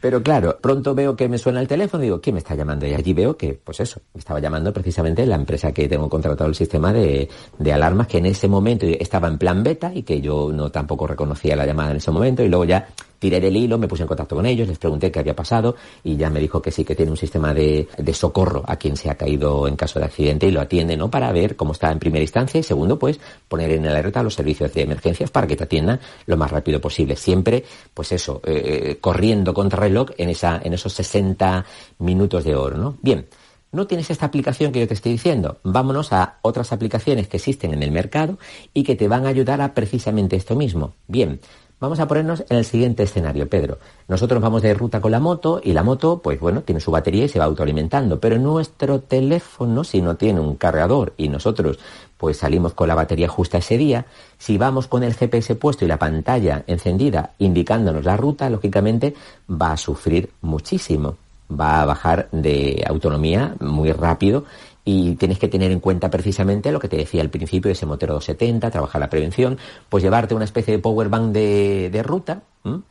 Pero 0.00 0.22
claro, 0.22 0.58
pronto 0.60 0.94
veo 0.94 1.16
que 1.16 1.28
me 1.28 1.38
suena 1.38 1.60
el 1.60 1.68
teléfono 1.68 2.02
y 2.02 2.06
digo, 2.06 2.20
¿quién 2.20 2.34
me 2.34 2.40
está 2.40 2.54
llamando? 2.54 2.86
Y 2.86 2.92
allí 2.92 3.14
veo 3.14 3.36
que, 3.36 3.54
pues 3.54 3.80
eso, 3.80 4.00
me 4.12 4.18
estaba 4.18 4.40
llamando 4.40 4.72
precisamente 4.72 5.24
la 5.24 5.36
empresa 5.36 5.72
que 5.72 5.88
tengo 5.88 6.08
contratado 6.08 6.48
el 6.50 6.54
sistema 6.54 6.92
de, 6.92 7.28
de, 7.58 7.72
alarmas, 7.72 8.06
que 8.06 8.18
en 8.18 8.26
ese 8.26 8.46
momento 8.46 8.86
estaba 8.86 9.28
en 9.28 9.38
plan 9.38 9.62
beta 9.62 9.92
y 9.94 10.02
que 10.02 10.20
yo 10.20 10.52
no 10.52 10.70
tampoco 10.70 11.06
reconocía 11.06 11.56
la 11.56 11.64
llamada 11.64 11.92
en 11.92 11.96
ese 11.96 12.10
momento 12.10 12.42
y 12.42 12.48
luego 12.48 12.66
ya 12.66 12.88
tiré 13.18 13.40
del 13.40 13.56
hilo, 13.56 13.78
me 13.78 13.88
puse 13.88 14.02
en 14.02 14.08
contacto 14.08 14.36
con 14.36 14.46
ellos, 14.46 14.68
les 14.68 14.78
pregunté 14.78 15.10
qué 15.10 15.20
había 15.20 15.36
pasado 15.36 15.76
y 16.04 16.16
ya 16.16 16.30
me 16.30 16.40
dijo 16.40 16.60
que 16.60 16.70
sí, 16.70 16.84
que 16.84 16.94
tiene 16.94 17.10
un 17.10 17.16
sistema 17.16 17.54
de, 17.54 17.88
de 17.96 18.14
socorro 18.14 18.64
a 18.66 18.76
quien 18.76 18.96
se 18.96 19.10
ha 19.10 19.14
caído 19.14 19.68
en 19.68 19.76
caso 19.76 19.98
de 19.98 20.06
accidente 20.06 20.46
y 20.46 20.50
lo 20.50 20.60
atiende, 20.60 20.96
¿no? 20.96 21.10
Para 21.10 21.32
ver 21.32 21.56
cómo 21.56 21.72
está 21.72 21.90
en 21.90 21.98
primera 21.98 22.22
instancia 22.22 22.60
y 22.60 22.62
segundo, 22.62 22.98
pues 22.98 23.18
poner 23.48 23.70
en 23.70 23.86
alerta 23.86 24.20
a 24.20 24.22
los 24.22 24.34
servicios 24.34 24.72
de 24.72 24.82
emergencias 24.82 25.30
para 25.30 25.46
que 25.46 25.56
te 25.56 25.64
atiendan 25.64 26.00
lo 26.26 26.36
más 26.36 26.50
rápido 26.50 26.80
posible. 26.80 27.16
Siempre, 27.16 27.64
pues 27.94 28.12
eso, 28.12 28.40
eh, 28.44 28.62
eh, 28.66 28.98
corriendo 29.00 29.54
contra 29.54 29.80
reloj 29.80 30.10
en, 30.18 30.28
esa, 30.28 30.60
en 30.62 30.72
esos 30.72 30.92
60 30.92 31.64
minutos 31.98 32.44
de 32.44 32.54
oro, 32.54 32.76
¿no? 32.76 32.96
Bien. 33.02 33.26
No 33.72 33.86
tienes 33.86 34.08
esta 34.10 34.26
aplicación 34.26 34.72
que 34.72 34.80
yo 34.80 34.88
te 34.88 34.94
estoy 34.94 35.12
diciendo. 35.12 35.58
Vámonos 35.62 36.12
a 36.12 36.38
otras 36.40 36.72
aplicaciones 36.72 37.28
que 37.28 37.36
existen 37.36 37.74
en 37.74 37.82
el 37.82 37.90
mercado 37.90 38.38
y 38.72 38.84
que 38.84 38.94
te 38.94 39.08
van 39.08 39.26
a 39.26 39.28
ayudar 39.28 39.60
a 39.60 39.74
precisamente 39.74 40.36
esto 40.36 40.54
mismo. 40.54 40.94
Bien, 41.08 41.40
Vamos 41.78 42.00
a 42.00 42.08
ponernos 42.08 42.42
en 42.48 42.56
el 42.56 42.64
siguiente 42.64 43.02
escenario, 43.02 43.50
Pedro. 43.50 43.76
Nosotros 44.08 44.40
vamos 44.40 44.62
de 44.62 44.72
ruta 44.72 45.02
con 45.02 45.10
la 45.10 45.20
moto 45.20 45.60
y 45.62 45.74
la 45.74 45.82
moto, 45.82 46.20
pues 46.22 46.40
bueno, 46.40 46.62
tiene 46.62 46.80
su 46.80 46.90
batería 46.90 47.26
y 47.26 47.28
se 47.28 47.38
va 47.38 47.44
autoalimentando, 47.44 48.18
pero 48.18 48.38
nuestro 48.38 49.00
teléfono, 49.00 49.84
si 49.84 50.00
no 50.00 50.16
tiene 50.16 50.40
un 50.40 50.56
cargador 50.56 51.12
y 51.18 51.28
nosotros 51.28 51.78
pues 52.16 52.38
salimos 52.38 52.72
con 52.72 52.88
la 52.88 52.94
batería 52.94 53.28
justa 53.28 53.58
ese 53.58 53.76
día, 53.76 54.06
si 54.38 54.56
vamos 54.56 54.86
con 54.86 55.02
el 55.02 55.12
GPS 55.12 55.54
puesto 55.56 55.84
y 55.84 55.88
la 55.88 55.98
pantalla 55.98 56.64
encendida 56.66 57.32
indicándonos 57.36 58.06
la 58.06 58.16
ruta, 58.16 58.48
lógicamente 58.48 59.14
va 59.50 59.72
a 59.72 59.76
sufrir 59.76 60.30
muchísimo, 60.40 61.18
va 61.50 61.82
a 61.82 61.84
bajar 61.84 62.30
de 62.32 62.82
autonomía 62.88 63.54
muy 63.60 63.92
rápido 63.92 64.44
y 64.88 65.16
tienes 65.16 65.40
que 65.40 65.48
tener 65.48 65.72
en 65.72 65.80
cuenta 65.80 66.08
precisamente 66.08 66.70
lo 66.70 66.78
que 66.78 66.88
te 66.88 66.96
decía 66.96 67.20
al 67.20 67.28
principio 67.28 67.72
ese 67.72 67.86
motero 67.86 68.14
270, 68.14 68.70
trabajar 68.70 69.00
la 69.00 69.10
prevención, 69.10 69.58
pues 69.88 70.04
llevarte 70.04 70.32
una 70.32 70.44
especie 70.44 70.74
de 70.74 70.78
power 70.78 71.08
bank 71.08 71.32
de, 71.32 71.90
de 71.90 72.02
ruta, 72.04 72.42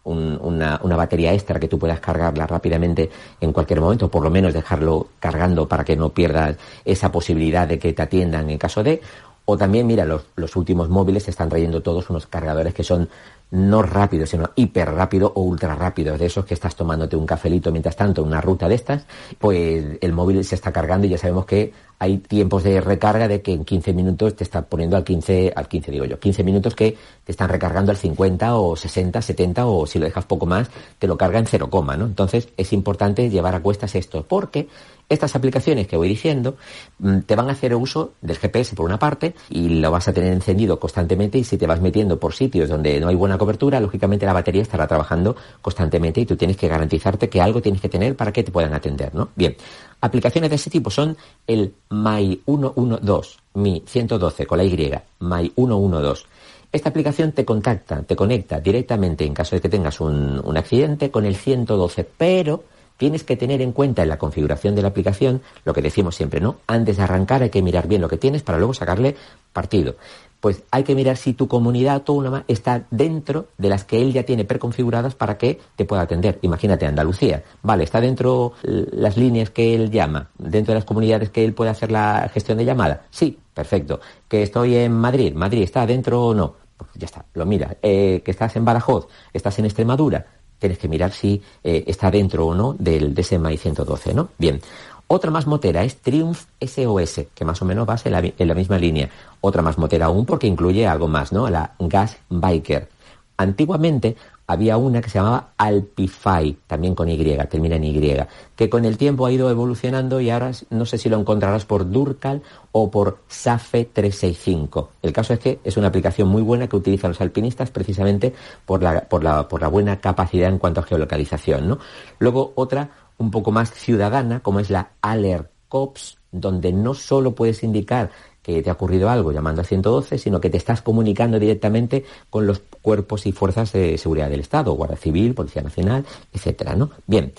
una, 0.03 0.79
una, 0.83 0.95
batería 0.95 1.33
extra 1.33 1.59
que 1.59 1.67
tú 1.67 1.79
puedas 1.79 1.99
cargarla 2.01 2.47
rápidamente 2.47 3.09
en 3.39 3.53
cualquier 3.53 3.79
momento, 3.79 4.09
por 4.09 4.23
lo 4.23 4.29
menos 4.29 4.53
dejarlo 4.53 5.07
cargando 5.19 5.67
para 5.67 5.85
que 5.85 5.95
no 5.95 6.09
pierdas 6.09 6.57
esa 6.83 7.11
posibilidad 7.11 7.67
de 7.67 7.79
que 7.79 7.93
te 7.93 8.01
atiendan 8.01 8.49
en 8.49 8.57
caso 8.57 8.83
de, 8.83 9.01
o 9.45 9.57
también, 9.57 9.85
mira, 9.87 10.05
los, 10.05 10.25
los 10.35 10.55
últimos 10.55 10.89
móviles 10.89 11.27
están 11.27 11.49
trayendo 11.49 11.81
todos 11.81 12.09
unos 12.09 12.25
cargadores 12.25 12.73
que 12.73 12.83
son 12.83 13.09
no 13.51 13.81
rápidos, 13.81 14.29
sino 14.29 14.49
hiper 14.55 14.91
rápido 14.91 15.31
o 15.35 15.41
ultra 15.41 15.75
rápidos, 15.75 16.19
de 16.19 16.25
esos 16.25 16.45
que 16.45 16.53
estás 16.53 16.75
tomándote 16.75 17.15
un 17.15 17.25
cafelito 17.25 17.71
mientras 17.71 17.95
tanto, 17.95 18.23
una 18.23 18.41
ruta 18.41 18.67
de 18.67 18.75
estas, 18.75 19.05
pues 19.39 19.97
el 20.01 20.13
móvil 20.13 20.43
se 20.43 20.55
está 20.55 20.71
cargando 20.71 21.07
y 21.07 21.11
ya 21.11 21.17
sabemos 21.17 21.45
que 21.45 21.73
hay 21.97 22.17
tiempos 22.17 22.63
de 22.63 22.81
recarga 22.81 23.27
de 23.27 23.41
que 23.41 23.53
en 23.53 23.63
15 23.63 23.93
minutos 23.93 24.35
te 24.35 24.43
está 24.43 24.63
poniendo 24.63 24.97
al 24.97 25.03
15, 25.03 25.53
al 25.55 25.67
15 25.67 25.91
digo 25.91 26.05
yo, 26.05 26.19
15 26.19 26.43
minutos 26.43 26.75
que 26.75 26.97
te 27.23 27.31
están 27.31 27.49
recargando 27.49 27.91
al 27.91 27.97
50 27.97 28.57
o 28.57 28.75
60, 28.75 29.21
70 29.21 29.65
o 29.65 29.87
si 29.87 29.99
lo 29.99 30.05
dejas 30.05 30.25
poco 30.25 30.45
más, 30.45 30.69
te 30.99 31.07
lo 31.07 31.17
carga 31.17 31.39
en 31.39 31.47
0, 31.47 31.69
¿no? 31.71 32.05
Entonces 32.05 32.49
es 32.57 32.73
importante 32.73 33.29
llevar 33.29 33.55
a 33.55 33.61
cuestas 33.61 33.95
esto, 33.95 34.25
porque 34.27 34.67
estas 35.09 35.35
aplicaciones 35.35 35.87
que 35.87 35.97
voy 35.97 36.07
diciendo 36.07 36.55
mm, 36.99 37.19
te 37.19 37.35
van 37.35 37.49
a 37.49 37.53
hacer 37.53 37.75
uso 37.75 38.13
del 38.21 38.37
GPS 38.37 38.75
por 38.75 38.85
una 38.85 38.97
parte 38.99 39.35
y 39.49 39.69
lo 39.79 39.91
vas 39.91 40.07
a 40.07 40.13
tener 40.13 40.33
encendido 40.33 40.79
constantemente 40.79 41.37
y 41.37 41.43
si 41.43 41.57
te 41.57 41.67
vas 41.67 41.81
metiendo 41.81 42.19
por 42.19 42.33
sitios 42.33 42.69
donde 42.69 42.99
no 42.99 43.07
hay 43.07 43.15
buena 43.15 43.37
cobertura, 43.37 43.79
lógicamente 43.79 44.25
la 44.25 44.33
batería 44.33 44.61
estará 44.61 44.87
trabajando 44.87 45.35
constantemente 45.61 46.21
y 46.21 46.25
tú 46.25 46.35
tienes 46.35 46.57
que 46.57 46.67
garantizarte 46.67 47.29
que 47.29 47.41
algo 47.41 47.61
tienes 47.61 47.81
que 47.81 47.89
tener 47.89 48.15
para 48.15 48.31
que 48.31 48.43
te 48.43 48.51
puedan 48.51 48.73
atender, 48.73 49.13
¿no? 49.13 49.29
Bien, 49.35 49.55
aplicaciones 50.01 50.49
de 50.49 50.55
ese 50.55 50.69
tipo 50.69 50.89
son 50.89 51.15
el 51.47 51.73
My 51.89 52.41
112, 52.45 53.37
Mi 53.55 53.83
112 53.85 54.45
con 54.45 54.57
la 54.57 54.63
Y, 54.63 54.91
My 55.19 55.51
112. 55.55 56.25
Esta 56.71 56.89
aplicación 56.89 57.31
te 57.31 57.45
contacta, 57.45 58.01
te 58.01 58.15
conecta 58.15 58.59
directamente 58.59 59.23
en 59.23 59.33
caso 59.33 59.55
de 59.55 59.61
que 59.61 59.69
tengas 59.69 60.01
un, 60.01 60.41
un 60.43 60.57
accidente 60.57 61.09
con 61.09 61.25
el 61.25 61.35
112, 61.35 62.05
pero 62.17 62.63
tienes 62.97 63.23
que 63.23 63.37
tener 63.37 63.61
en 63.61 63.71
cuenta 63.71 64.03
en 64.03 64.09
la 64.09 64.17
configuración 64.17 64.75
de 64.75 64.81
la 64.81 64.89
aplicación 64.89 65.41
lo 65.63 65.73
que 65.73 65.81
decimos 65.81 66.15
siempre, 66.15 66.39
¿no? 66.39 66.57
Antes 66.67 66.97
de 66.97 67.03
arrancar 67.03 67.43
hay 67.43 67.49
que 67.49 67.61
mirar 67.61 67.87
bien 67.87 68.01
lo 68.01 68.09
que 68.09 68.17
tienes 68.17 68.43
para 68.43 68.57
luego 68.57 68.73
sacarle 68.73 69.15
partido. 69.53 69.95
Pues 70.39 70.61
hay 70.69 70.83
que 70.83 70.93
mirar 70.93 71.17
si 71.17 71.33
tu 71.33 71.47
comunidad 71.47 71.95
autónoma 71.95 72.43
está 72.47 72.85
dentro 72.91 73.47
de 73.57 73.69
las 73.69 73.83
que 73.83 74.01
él 74.01 74.13
ya 74.13 74.23
tiene 74.23 74.45
preconfiguradas 74.45 75.15
para 75.15 75.37
que 75.37 75.59
te 75.75 75.85
pueda 75.85 76.03
atender. 76.03 76.37
Imagínate 76.43 76.85
Andalucía, 76.85 77.43
vale, 77.63 77.83
está 77.83 77.99
dentro 77.99 78.53
las 78.61 79.17
líneas 79.17 79.49
que 79.49 79.73
él 79.73 79.89
llama, 79.89 80.29
dentro 80.37 80.73
de 80.73 80.79
las 80.79 80.85
comunidades 80.85 81.31
que 81.31 81.43
él 81.43 81.53
puede 81.53 81.71
hacer 81.71 81.91
la 81.91 82.29
gestión 82.31 82.59
de 82.59 82.65
llamada. 82.65 83.07
Sí, 83.09 83.39
perfecto. 83.53 83.99
Que 84.27 84.43
estoy 84.43 84.75
en 84.75 84.91
Madrid, 84.91 85.33
Madrid 85.33 85.63
está 85.63 85.85
dentro 85.85 86.27
o 86.27 86.33
no. 86.35 86.53
Pues 86.77 86.91
ya 86.93 87.05
está, 87.05 87.25
lo 87.33 87.45
mira. 87.45 87.77
Eh, 87.81 88.21
que 88.23 88.31
estás 88.31 88.55
en 88.55 88.65
Badajoz, 88.65 89.07
estás 89.33 89.57
en 89.59 89.65
Extremadura, 89.65 90.27
tienes 90.65 90.79
que 90.79 90.87
mirar 90.87 91.11
si 91.11 91.41
eh, 91.63 91.83
está 91.85 92.09
dentro 92.09 92.47
o 92.47 92.55
no 92.55 92.75
del 92.77 93.13
DSMI 93.13 93.57
112, 93.57 94.13
¿no? 94.13 94.29
Bien. 94.37 94.59
Otra 95.07 95.29
más 95.29 95.45
motera 95.45 95.83
es 95.83 95.97
Triumph 95.97 96.39
SOS, 96.59 97.27
que 97.35 97.45
más 97.45 97.61
o 97.61 97.65
menos 97.65 97.87
va 97.87 97.95
en 98.03 98.11
la, 98.11 98.19
en 98.19 98.47
la 98.47 98.55
misma 98.55 98.79
línea. 98.79 99.07
Otra 99.41 99.61
más 99.61 99.77
motera 99.77 100.07
aún 100.07 100.25
porque 100.25 100.47
incluye 100.47 100.87
algo 100.87 101.07
más, 101.07 101.31
¿no? 101.31 101.47
La 101.47 101.75
Gas 101.77 102.17
Biker. 102.29 102.89
Antiguamente 103.37 104.15
había 104.47 104.77
una 104.77 105.01
que 105.01 105.09
se 105.09 105.17
llamaba 105.17 105.53
Alpify, 105.57 106.55
también 106.67 106.93
con 106.93 107.09
Y, 107.09 107.17
termina 107.47 107.75
en 107.75 107.83
Y, 107.83 108.17
que 108.55 108.69
con 108.69 108.85
el 108.85 108.97
tiempo 108.97 109.25
ha 109.25 109.31
ido 109.31 109.49
evolucionando 109.49 110.21
y 110.21 110.29
ahora 110.29 110.51
no 110.69 110.85
sé 110.85 110.97
si 110.97 111.09
lo 111.09 111.19
encontrarás 111.19 111.65
por 111.65 111.89
Durcal 111.89 112.41
o 112.71 112.91
por 112.91 113.19
SAFE 113.27 113.85
365. 113.85 114.91
El 115.01 115.13
caso 115.13 115.33
es 115.33 115.39
que 115.39 115.59
es 115.63 115.77
una 115.77 115.87
aplicación 115.87 116.27
muy 116.27 116.41
buena 116.41 116.67
que 116.67 116.75
utilizan 116.75 117.11
los 117.11 117.21
alpinistas 117.21 117.71
precisamente 117.71 118.33
por 118.65 118.83
la, 118.83 119.01
por 119.01 119.23
la, 119.23 119.47
por 119.47 119.61
la 119.61 119.67
buena 119.67 119.99
capacidad 119.99 120.49
en 120.49 120.59
cuanto 120.59 120.81
a 120.81 120.83
geolocalización. 120.83 121.67
¿no? 121.67 121.79
Luego 122.19 122.53
otra 122.55 122.89
un 123.17 123.31
poco 123.31 123.51
más 123.51 123.71
ciudadana, 123.71 124.41
como 124.41 124.59
es 124.59 124.69
la 124.69 124.91
Alert 125.01 125.49
Cops, 125.69 126.17
donde 126.31 126.73
no 126.73 126.93
solo 126.93 127.33
puedes 127.33 127.63
indicar 127.63 128.11
que 128.45 128.61
te 128.61 128.69
ha 128.69 128.73
ocurrido 128.73 129.09
algo 129.09 129.31
llamando 129.31 129.61
a 129.61 129.65
112, 129.65 130.19
sino 130.19 130.39
que 130.39 130.51
te 130.51 130.57
estás 130.57 130.83
comunicando 130.83 131.39
directamente 131.39 132.05
con 132.29 132.45
los 132.45 132.61
cuerpos 132.83 133.25
y 133.25 133.31
fuerzas 133.31 133.71
de 133.73 133.97
seguridad 133.97 134.29
del 134.29 134.41
Estado, 134.41 134.73
Guardia 134.73 134.97
Civil, 134.97 135.33
Policía 135.33 135.63
Nacional, 135.63 136.05
etcétera, 136.31 136.75
¿no? 136.75 136.91
Bien. 137.07 137.33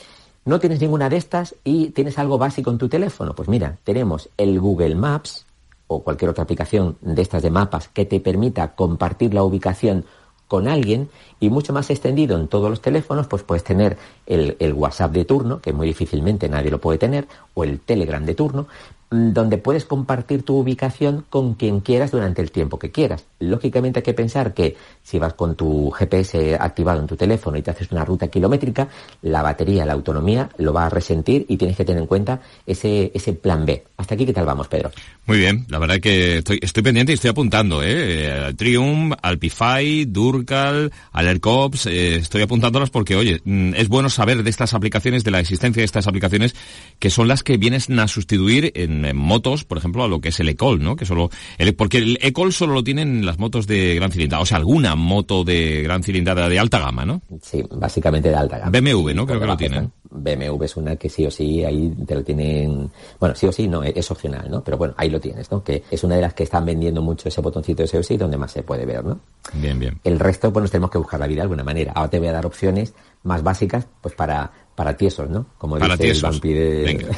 ¿No 0.44 0.58
tienes 0.58 0.80
ninguna 0.80 1.08
de 1.08 1.16
estas 1.16 1.54
y 1.64 1.90
tienes 1.90 2.18
algo 2.18 2.38
básico 2.38 2.70
en 2.70 2.78
tu 2.78 2.88
teléfono? 2.88 3.34
Pues 3.34 3.48
mira, 3.48 3.78
tenemos 3.84 4.28
el 4.36 4.58
Google 4.60 4.94
Maps 4.96 5.44
o 5.86 6.02
cualquier 6.02 6.30
otra 6.30 6.42
aplicación 6.42 6.96
de 7.00 7.22
estas 7.22 7.42
de 7.42 7.50
mapas 7.50 7.88
que 7.88 8.04
te 8.04 8.18
permita 8.18 8.74
compartir 8.74 9.32
la 9.32 9.44
ubicación 9.44 10.04
con 10.48 10.68
alguien 10.68 11.08
y 11.40 11.50
mucho 11.50 11.72
más 11.72 11.90
extendido 11.90 12.38
en 12.38 12.48
todos 12.48 12.70
los 12.70 12.80
teléfonos, 12.80 13.26
pues 13.26 13.42
puedes 13.42 13.64
tener 13.64 13.96
el, 14.26 14.72
WhatsApp 14.72 15.12
de 15.12 15.24
turno, 15.24 15.60
que 15.60 15.72
muy 15.72 15.88
difícilmente 15.88 16.48
nadie 16.48 16.70
lo 16.70 16.80
puede 16.80 16.98
tener, 16.98 17.26
o 17.54 17.64
el 17.64 17.80
Telegram 17.80 18.24
de 18.24 18.34
turno, 18.34 18.66
donde 19.10 19.58
puedes 19.58 19.84
compartir 19.84 20.42
tu 20.42 20.56
ubicación 20.56 21.24
con 21.30 21.54
quien 21.54 21.80
quieras 21.80 22.10
durante 22.10 22.42
el 22.42 22.50
tiempo 22.50 22.78
que 22.78 22.90
quieras. 22.90 23.24
Lógicamente 23.38 24.00
hay 24.00 24.02
que 24.02 24.14
pensar 24.14 24.52
que 24.52 24.76
si 25.02 25.18
vas 25.18 25.34
con 25.34 25.54
tu 25.54 25.90
GPS 25.90 26.56
activado 26.58 27.00
en 27.00 27.06
tu 27.06 27.16
teléfono 27.16 27.56
y 27.56 27.62
te 27.62 27.70
haces 27.70 27.92
una 27.92 28.04
ruta 28.04 28.28
kilométrica, 28.28 28.88
la 29.22 29.42
batería, 29.42 29.86
la 29.86 29.92
autonomía 29.92 30.48
lo 30.58 30.72
va 30.72 30.86
a 30.86 30.90
resentir 30.90 31.46
y 31.48 31.56
tienes 31.56 31.76
que 31.76 31.84
tener 31.84 32.02
en 32.02 32.08
cuenta 32.08 32.40
ese, 32.66 33.12
ese 33.14 33.32
plan 33.34 33.64
B. 33.64 33.84
Hasta 33.96 34.14
aquí, 34.14 34.26
¿qué 34.26 34.32
tal 34.32 34.46
vamos, 34.46 34.66
Pedro? 34.66 34.90
Muy 35.26 35.38
bien, 35.38 35.66
la 35.68 35.78
verdad 35.78 36.00
que 36.00 36.38
estoy, 36.38 36.58
estoy 36.60 36.82
pendiente 36.82 37.12
y 37.12 37.14
estoy 37.14 37.30
apuntando, 37.30 37.82
¿eh? 37.82 38.52
Triumph, 38.56 39.14
Alpify, 39.22 40.04
Durcal, 40.06 40.92
Alercops, 41.12 41.86
eh, 41.86 42.16
estoy 42.16 42.42
apuntándolas 42.42 42.90
porque, 42.90 43.14
oye, 43.14 43.40
mm, 43.44 43.74
es 43.74 43.88
bueno 43.88 44.10
saber 44.10 44.42
de 44.42 44.50
estas 44.50 44.74
aplicaciones, 44.74 45.24
de 45.24 45.30
la 45.30 45.40
existencia 45.40 45.80
de 45.80 45.84
estas 45.84 46.06
aplicaciones, 46.06 46.54
que 46.98 47.10
son 47.10 47.28
las 47.28 47.42
que 47.42 47.56
vienen 47.56 47.76
a 47.98 48.08
sustituir 48.08 48.72
en 48.74 48.95
en, 49.04 49.16
motos, 49.16 49.64
por 49.64 49.78
ejemplo, 49.78 50.04
a 50.04 50.08
lo 50.08 50.20
que 50.20 50.30
es 50.30 50.40
el 50.40 50.48
Ecol, 50.48 50.82
¿no? 50.82 50.96
Que 50.96 51.04
solo, 51.04 51.30
el, 51.58 51.74
porque 51.74 51.98
el 51.98 52.18
Ecol 52.22 52.52
solo 52.52 52.74
lo 52.74 52.84
tienen 52.84 53.24
las 53.24 53.38
motos 53.38 53.66
de 53.66 53.94
gran 53.94 54.12
cilindrada, 54.12 54.42
o 54.42 54.46
sea, 54.46 54.58
alguna 54.58 54.94
moto 54.94 55.44
de 55.44 55.82
gran 55.82 56.02
cilindrada 56.02 56.48
de 56.48 56.58
alta 56.58 56.78
gama, 56.78 57.04
¿no? 57.04 57.22
Sí, 57.42 57.62
básicamente 57.70 58.28
de 58.28 58.36
alta 58.36 58.58
gama. 58.58 58.70
BMW, 58.70 59.14
¿no? 59.14 59.26
Creo 59.26 59.40
que 59.40 59.46
lo 59.46 59.56
tienen. 59.56 59.90
BMW 60.10 60.64
es 60.64 60.76
una 60.76 60.96
que 60.96 61.08
sí 61.08 61.26
o 61.26 61.30
sí 61.30 61.64
ahí 61.64 61.92
te 62.06 62.14
lo 62.14 62.22
tienen, 62.22 62.90
bueno, 63.18 63.34
sí 63.34 63.46
o 63.46 63.52
sí 63.52 63.68
no, 63.68 63.82
es 63.82 64.10
opcional, 64.10 64.50
¿no? 64.50 64.62
Pero 64.62 64.78
bueno, 64.78 64.94
ahí 64.96 65.10
lo 65.10 65.20
tienes, 65.20 65.50
¿no? 65.50 65.62
Que 65.62 65.82
es 65.90 66.04
una 66.04 66.16
de 66.16 66.22
las 66.22 66.34
que 66.34 66.44
están 66.44 66.64
vendiendo 66.64 67.02
mucho 67.02 67.28
ese 67.28 67.40
botoncito 67.40 67.82
de 67.82 67.88
sí 67.88 67.96
o 67.96 68.02
sí 68.02 68.16
donde 68.16 68.36
más 68.36 68.52
se 68.52 68.62
puede 68.62 68.86
ver, 68.86 69.04
¿no? 69.04 69.20
Bien, 69.54 69.78
bien. 69.78 70.00
El 70.04 70.18
resto, 70.18 70.52
pues 70.52 70.62
nos 70.62 70.70
tenemos 70.70 70.90
que 70.90 70.98
buscar 70.98 71.20
la 71.20 71.26
vida 71.26 71.38
de 71.38 71.42
alguna 71.42 71.64
manera. 71.64 71.92
Ahora 71.94 72.10
te 72.10 72.18
voy 72.18 72.28
a 72.28 72.32
dar 72.32 72.46
opciones 72.46 72.94
más 73.22 73.42
básicas, 73.42 73.86
pues 74.00 74.14
para 74.14 74.52
para 74.76 74.96
tiesos, 74.96 75.28
¿no? 75.28 75.46
Como 75.58 75.78
para 75.78 75.96
dice 75.96 76.12
tiesos. 76.12 76.40
el 76.44 76.84
Venga. 76.84 77.08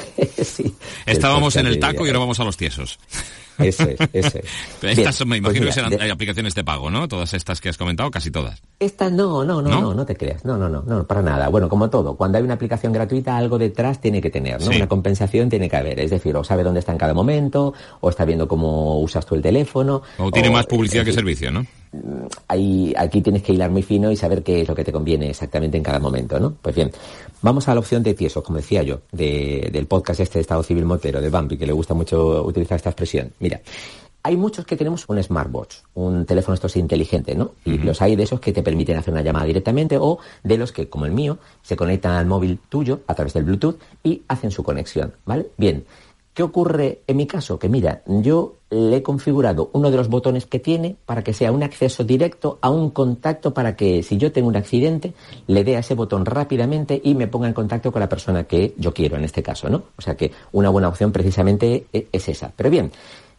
sí, 0.42 0.75
Estábamos 1.05 1.57
en 1.57 1.66
el 1.66 1.79
taco 1.79 2.07
y 2.07 2.09
ahora 2.09 2.21
vamos 2.21 2.40
a 2.40 2.44
los 2.44 2.57
tiesos. 2.57 2.99
Ese 3.59 3.97
es, 3.99 4.09
ese 4.12 4.44
Estas 4.83 5.27
me 5.27 5.37
imagino 5.37 5.64
pues 5.66 5.75
que 5.75 5.83
serán 5.83 6.11
aplicaciones 6.11 6.55
de 6.55 6.62
pago, 6.62 6.90
¿no? 6.90 7.09
Todas 7.09 7.35
estas 7.35 7.61
que 7.61 7.68
has 7.68 7.77
comentado, 7.77 8.09
casi 8.09 8.31
todas. 8.31 8.62
Estas 8.79 9.11
no, 9.11 9.44
no, 9.44 9.61
no, 9.61 9.81
no, 9.81 9.92
no, 9.92 10.07
te 10.07 10.16
creas. 10.16 10.44
No, 10.44 10.57
no, 10.57 10.68
no, 10.68 10.83
no, 10.83 11.05
para 11.05 11.23
nada. 11.23 11.49
Bueno, 11.49 11.68
como 11.68 11.90
todo, 11.90 12.16
cuando 12.16 12.38
hay 12.38 12.44
una 12.44 12.55
aplicación 12.55 12.92
gratuita, 12.92 13.37
algo 13.37 13.59
detrás 13.59 14.01
tiene 14.01 14.21
que 14.21 14.31
tener, 14.31 14.61
¿no? 14.62 14.71
Una 14.71 14.87
compensación 14.87 15.49
tiene 15.49 15.68
que 15.68 15.77
haber. 15.77 15.99
Es 15.99 16.11
decir, 16.11 16.37
o 16.37 16.44
sabe 16.44 16.62
dónde 16.62 16.79
está 16.79 16.92
en 16.92 16.99
cada 16.99 17.14
momento, 17.14 17.75
o 18.01 18.09
está 18.09 18.25
viendo 18.25 18.47
cómo 18.47 19.01
usas 19.01 19.27
tú 19.27 19.35
el 19.35 19.42
teléfono. 19.42 20.03
O 20.18 20.31
tiene 20.31 20.51
más 20.51 20.66
publicidad 20.66 21.05
que 21.05 21.12
servicio, 21.12 21.51
¿no? 21.51 21.66
Ahí, 22.48 22.92
aquí 22.96 23.22
tienes 23.22 23.42
que 23.42 23.53
hilar 23.53 23.70
muy 23.70 23.83
fino 23.83 24.11
y 24.11 24.16
saber 24.16 24.42
qué 24.42 24.62
es 24.62 24.68
lo 24.68 24.74
que 24.74 24.85
te 24.85 24.92
conviene 24.92 25.31
exactamente 25.31 25.77
en 25.77 25.83
cada 25.83 25.98
momento, 25.98 26.38
¿no? 26.38 26.55
Pues 26.61 26.74
bien, 26.74 26.90
vamos 27.42 27.68
a 27.68 27.74
la 27.74 27.81
opción 27.81 28.03
de 28.03 28.14
tiesos, 28.14 28.42
como 28.42 28.59
decía 28.59 28.83
yo, 28.83 29.01
del 29.12 29.87
podcast 29.87 30.20
este 30.20 30.38
de 30.38 30.42
Estado 30.42 30.62
Civil 30.62 30.85
Motero, 30.85 31.20
de 31.20 31.31
Bambi, 31.31 31.57
que 31.57 31.66
le 31.66 31.72
gusta 31.72 31.94
mucho 31.94 32.44
utilizar 32.44 32.77
esta 32.77 32.90
expresión. 32.90 33.33
Mira, 33.40 33.61
hay 34.22 34.37
muchos 34.37 34.66
que 34.66 34.77
tenemos 34.77 35.05
un 35.09 35.22
smartwatch, 35.22 35.77
un 35.94 36.27
teléfono 36.27 36.55
estos 36.55 36.77
inteligente, 36.77 37.35
¿no? 37.35 37.53
Y 37.64 37.79
los 37.79 38.03
hay 38.03 38.16
de 38.16 38.24
esos 38.24 38.40
que 38.40 38.53
te 38.53 38.62
permiten 38.62 38.98
hacer 38.98 39.14
una 39.14 39.22
llamada 39.22 39.46
directamente 39.46 39.96
o 39.96 40.18
de 40.42 40.59
los 40.59 40.72
que, 40.72 40.88
como 40.88 41.07
el 41.07 41.12
mío, 41.12 41.38
se 41.62 41.77
conectan 41.77 42.12
al 42.12 42.27
móvil 42.27 42.59
tuyo 42.68 43.01
a 43.07 43.14
través 43.14 43.33
del 43.33 43.44
Bluetooth 43.44 43.79
y 44.03 44.22
hacen 44.29 44.51
su 44.51 44.62
conexión, 44.62 45.14
¿vale? 45.24 45.46
Bien, 45.57 45.85
¿qué 46.38 46.44
ocurre 46.44 47.01
en 47.09 47.16
mi 47.16 47.27
caso? 47.27 47.59
Que 47.59 47.68
mira, 47.68 48.03
yo 48.07 48.59
le 48.70 48.98
he 48.98 49.03
configurado 49.03 49.70
uno 49.72 49.90
de 49.90 49.96
los 49.96 50.07
botones 50.07 50.46
que 50.46 50.61
tiene 50.61 50.94
para 51.05 51.24
que 51.24 51.33
sea 51.33 51.51
un 51.51 51.64
acceso 51.64 52.05
directo 52.05 52.61
a 52.62 52.70
un 52.70 52.90
contacto 52.90 53.53
para 53.53 53.74
que 53.74 54.05
si 54.05 54.18
yo 54.18 54.31
tengo 54.31 54.46
un 54.46 54.55
accidente 54.55 55.14
le 55.48 55.64
dé 55.64 55.74
a 55.74 55.81
ese 55.81 55.94
botón 55.94 56.24
rápidamente 56.24 57.01
y 57.03 57.16
me 57.16 57.27
ponga 57.27 57.48
en 57.48 57.55
contacto 57.55 57.90
con 57.90 57.98
la 57.98 58.09
persona 58.09 58.44
que 58.44 58.72
yo 58.79 58.94
quiero 58.94 59.16
en 59.16 59.24
este 59.24 59.42
caso, 59.42 59.68
¿no? 59.68 59.83
O 59.96 60.01
sea 60.01 60.16
que 60.16 60.31
una 60.53 60.68
buena 60.68 60.88
opción 60.88 61.11
precisamente 61.11 61.87
e-, 61.92 62.07
es 62.12 62.29
esa. 62.29 62.53
Pero 62.55 62.70
bien, 62.70 62.92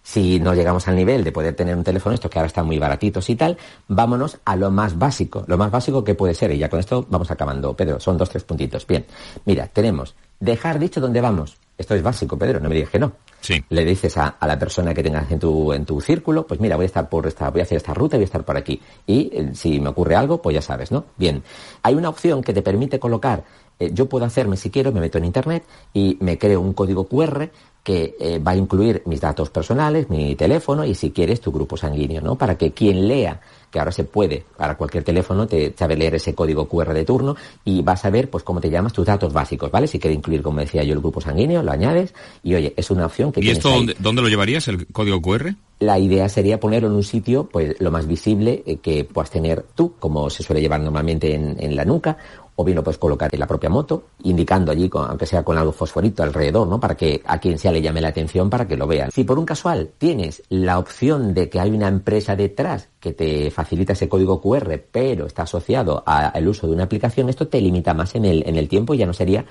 si 0.03 0.39
no 0.39 0.53
llegamos 0.53 0.87
al 0.87 0.95
nivel 0.95 1.23
de 1.23 1.31
poder 1.31 1.55
tener 1.55 1.75
un 1.75 1.83
teléfono, 1.83 2.15
estos 2.15 2.31
que 2.31 2.39
ahora 2.39 2.47
están 2.47 2.65
muy 2.65 2.79
baratitos 2.79 3.29
y 3.29 3.35
tal, 3.35 3.57
vámonos 3.87 4.39
a 4.45 4.55
lo 4.55 4.71
más 4.71 4.97
básico, 4.97 5.43
lo 5.47 5.57
más 5.57 5.71
básico 5.71 6.03
que 6.03 6.15
puede 6.15 6.33
ser, 6.33 6.51
y 6.51 6.57
ya 6.57 6.69
con 6.69 6.79
esto 6.79 7.05
vamos 7.09 7.29
acabando, 7.31 7.75
Pedro, 7.75 7.99
son 7.99 8.17
dos, 8.17 8.29
tres 8.29 8.43
puntitos. 8.43 8.87
Bien, 8.87 9.05
mira, 9.45 9.67
tenemos 9.67 10.15
dejar 10.39 10.79
dicho 10.79 11.01
dónde 11.01 11.21
vamos. 11.21 11.57
Esto 11.77 11.95
es 11.95 12.03
básico, 12.03 12.37
Pedro, 12.37 12.59
no 12.59 12.67
me 12.67 12.75
digas 12.75 12.89
que 12.89 12.99
no. 12.99 13.13
Sí. 13.39 13.63
Le 13.69 13.85
dices 13.85 14.17
a, 14.17 14.27
a, 14.27 14.47
la 14.47 14.59
persona 14.59 14.93
que 14.93 15.01
tengas 15.01 15.31
en 15.31 15.39
tu, 15.39 15.71
en 15.71 15.85
tu 15.85 16.01
círculo, 16.01 16.45
pues 16.45 16.59
mira, 16.59 16.75
voy 16.75 16.83
a 16.83 16.87
estar 16.87 17.07
por 17.07 17.25
esta, 17.25 17.49
voy 17.51 17.61
a 17.61 17.63
hacer 17.63 17.77
esta 17.77 17.93
ruta 17.93 18.17
y 18.17 18.19
voy 18.19 18.23
a 18.23 18.25
estar 18.25 18.43
por 18.43 18.57
aquí. 18.57 18.81
Y 19.07 19.29
eh, 19.33 19.51
si 19.53 19.79
me 19.79 19.89
ocurre 19.89 20.15
algo, 20.15 20.41
pues 20.41 20.55
ya 20.55 20.61
sabes, 20.61 20.91
¿no? 20.91 21.05
Bien. 21.15 21.41
Hay 21.83 21.95
una 21.95 22.09
opción 22.09 22.41
que 22.43 22.51
te 22.51 22.61
permite 22.61 22.99
colocar, 22.99 23.45
eh, 23.79 23.91
yo 23.93 24.07
puedo 24.07 24.25
hacerme 24.25 24.57
si 24.57 24.69
quiero, 24.69 24.91
me 24.91 24.99
meto 24.99 25.17
en 25.17 25.25
internet 25.25 25.63
y 25.93 26.17
me 26.19 26.37
creo 26.37 26.61
un 26.61 26.73
código 26.73 27.07
QR 27.07 27.49
que 27.83 28.15
eh, 28.19 28.39
va 28.39 28.51
a 28.51 28.55
incluir 28.55 29.01
mis 29.05 29.21
datos 29.21 29.49
personales, 29.49 30.09
mi 30.09 30.35
teléfono 30.35 30.83
y 30.85 30.93
si 30.93 31.11
quieres 31.11 31.39
tu 31.41 31.51
grupo 31.51 31.77
sanguíneo, 31.77 32.21
¿no? 32.21 32.35
Para 32.35 32.57
que 32.57 32.71
quien 32.71 33.07
lea, 33.07 33.39
que 33.71 33.79
ahora 33.79 33.91
se 33.91 34.03
puede 34.03 34.43
para 34.57 34.75
cualquier 34.75 35.03
teléfono, 35.03 35.47
te 35.47 35.73
sabe 35.77 35.95
leer 35.95 36.15
ese 36.15 36.35
código 36.35 36.67
QR 36.67 36.93
de 36.93 37.05
turno 37.05 37.35
y 37.63 37.81
vas 37.81 38.03
a 38.05 38.09
ver 38.09 38.29
pues 38.29 38.43
cómo 38.43 38.59
te 38.59 38.69
llamas, 38.69 38.93
tus 38.93 39.05
datos 39.05 39.31
básicos, 39.31 39.71
¿vale? 39.71 39.87
Si 39.87 39.97
quieres 39.97 40.17
incluir, 40.17 40.41
como 40.41 40.59
decía 40.59 40.83
yo, 40.83 40.93
el 40.93 40.99
grupo 40.99 41.21
sanguíneo, 41.21 41.63
lo 41.63 41.71
añades 41.71 42.13
y 42.43 42.53
oye, 42.55 42.73
es 42.75 42.91
una 42.91 43.05
opción 43.05 43.31
que 43.31 43.41
¿Y 43.41 43.49
esto 43.49 43.69
dónde, 43.69 43.95
dónde, 43.97 44.21
lo 44.21 44.27
llevarías, 44.27 44.67
el 44.67 44.85
código 44.87 45.21
QR? 45.21 45.55
La 45.79 45.97
idea 45.97 46.27
sería 46.27 46.59
ponerlo 46.59 46.89
en 46.89 46.95
un 46.95 47.03
sitio 47.03 47.45
pues 47.45 47.79
lo 47.79 47.89
más 47.89 48.05
visible 48.05 48.63
eh, 48.65 48.77
que 48.77 49.05
puedas 49.05 49.31
tener 49.31 49.65
tú, 49.73 49.93
como 49.97 50.29
se 50.29 50.43
suele 50.43 50.61
llevar 50.61 50.81
normalmente 50.81 51.33
en, 51.33 51.55
en 51.57 51.75
la 51.75 51.85
nuca, 51.85 52.17
o 52.59 52.63
bien 52.65 52.75
lo 52.75 52.83
puedes 52.83 52.97
colocar 52.97 53.33
en 53.33 53.39
la 53.39 53.47
propia 53.47 53.69
moto, 53.69 54.07
indicando 54.23 54.73
allí, 54.73 54.89
con, 54.89 55.09
aunque 55.09 55.25
sea 55.25 55.43
con 55.43 55.57
algo 55.57 55.71
fosforito 55.71 56.23
alrededor, 56.23 56.67
¿no? 56.67 56.77
Para 56.77 56.93
que 56.95 57.21
a 57.25 57.39
quien 57.39 57.57
sea 57.57 57.71
le 57.71 57.81
llame 57.81 58.01
la 58.01 58.09
atención 58.09 58.49
para 58.49 58.67
que 58.67 58.75
lo 58.75 58.85
vean. 58.85 59.11
Si 59.11 59.23
por 59.23 59.39
un 59.39 59.45
casual 59.45 59.91
tienes 59.97 60.43
la 60.49 60.77
opción 60.77 61.33
de 61.33 61.47
que 61.47 61.57
hay 61.57 61.71
una 61.71 61.87
empresa 61.87 62.35
detrás 62.35 62.89
que 62.99 63.13
te 63.13 63.49
facilita 63.49 63.93
ese 63.93 64.09
código 64.09 64.41
QR, 64.41 64.77
pero 64.91 65.25
está 65.25 65.43
asociado 65.43 66.03
al 66.05 66.45
uso 66.49 66.67
de 66.67 66.73
una 66.73 66.83
aplicación, 66.83 67.29
esto 67.29 67.47
te 67.47 67.61
limita 67.61 67.93
más 67.93 68.15
en 68.15 68.25
el, 68.25 68.43
en 68.45 68.57
el 68.57 68.67
tiempo 68.67 68.93
y 68.93 68.97
ya 68.97 69.05
no 69.05 69.13
sería 69.13 69.45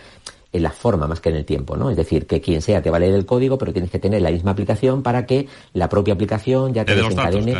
en 0.53 0.63
la 0.63 0.71
forma 0.71 1.07
más 1.07 1.23
que 1.23 1.31
en 1.31 1.37
el 1.37 1.47
tiempo, 1.47 1.79
¿no? 1.79 1.89
Es 1.89 1.97
decir, 1.97 2.27
que 2.27 2.43
quien 2.43 2.61
sea 2.61 2.83
te 2.83 2.91
va 2.91 2.99
a 2.99 3.01
leer 3.01 3.15
el 3.15 3.25
código, 3.25 3.57
pero 3.57 3.73
tienes 3.73 3.91
que 3.91 3.99
tener 3.99 4.21
la 4.21 4.31
misma 4.31 4.51
aplicación 4.51 5.03
para 5.03 5.25
que 5.25 5.49
la 5.73 5.89
propia 5.89 6.13
aplicación 6.13 6.75
ya 6.75 6.85
te 6.85 6.95
desencadene. 6.95 7.57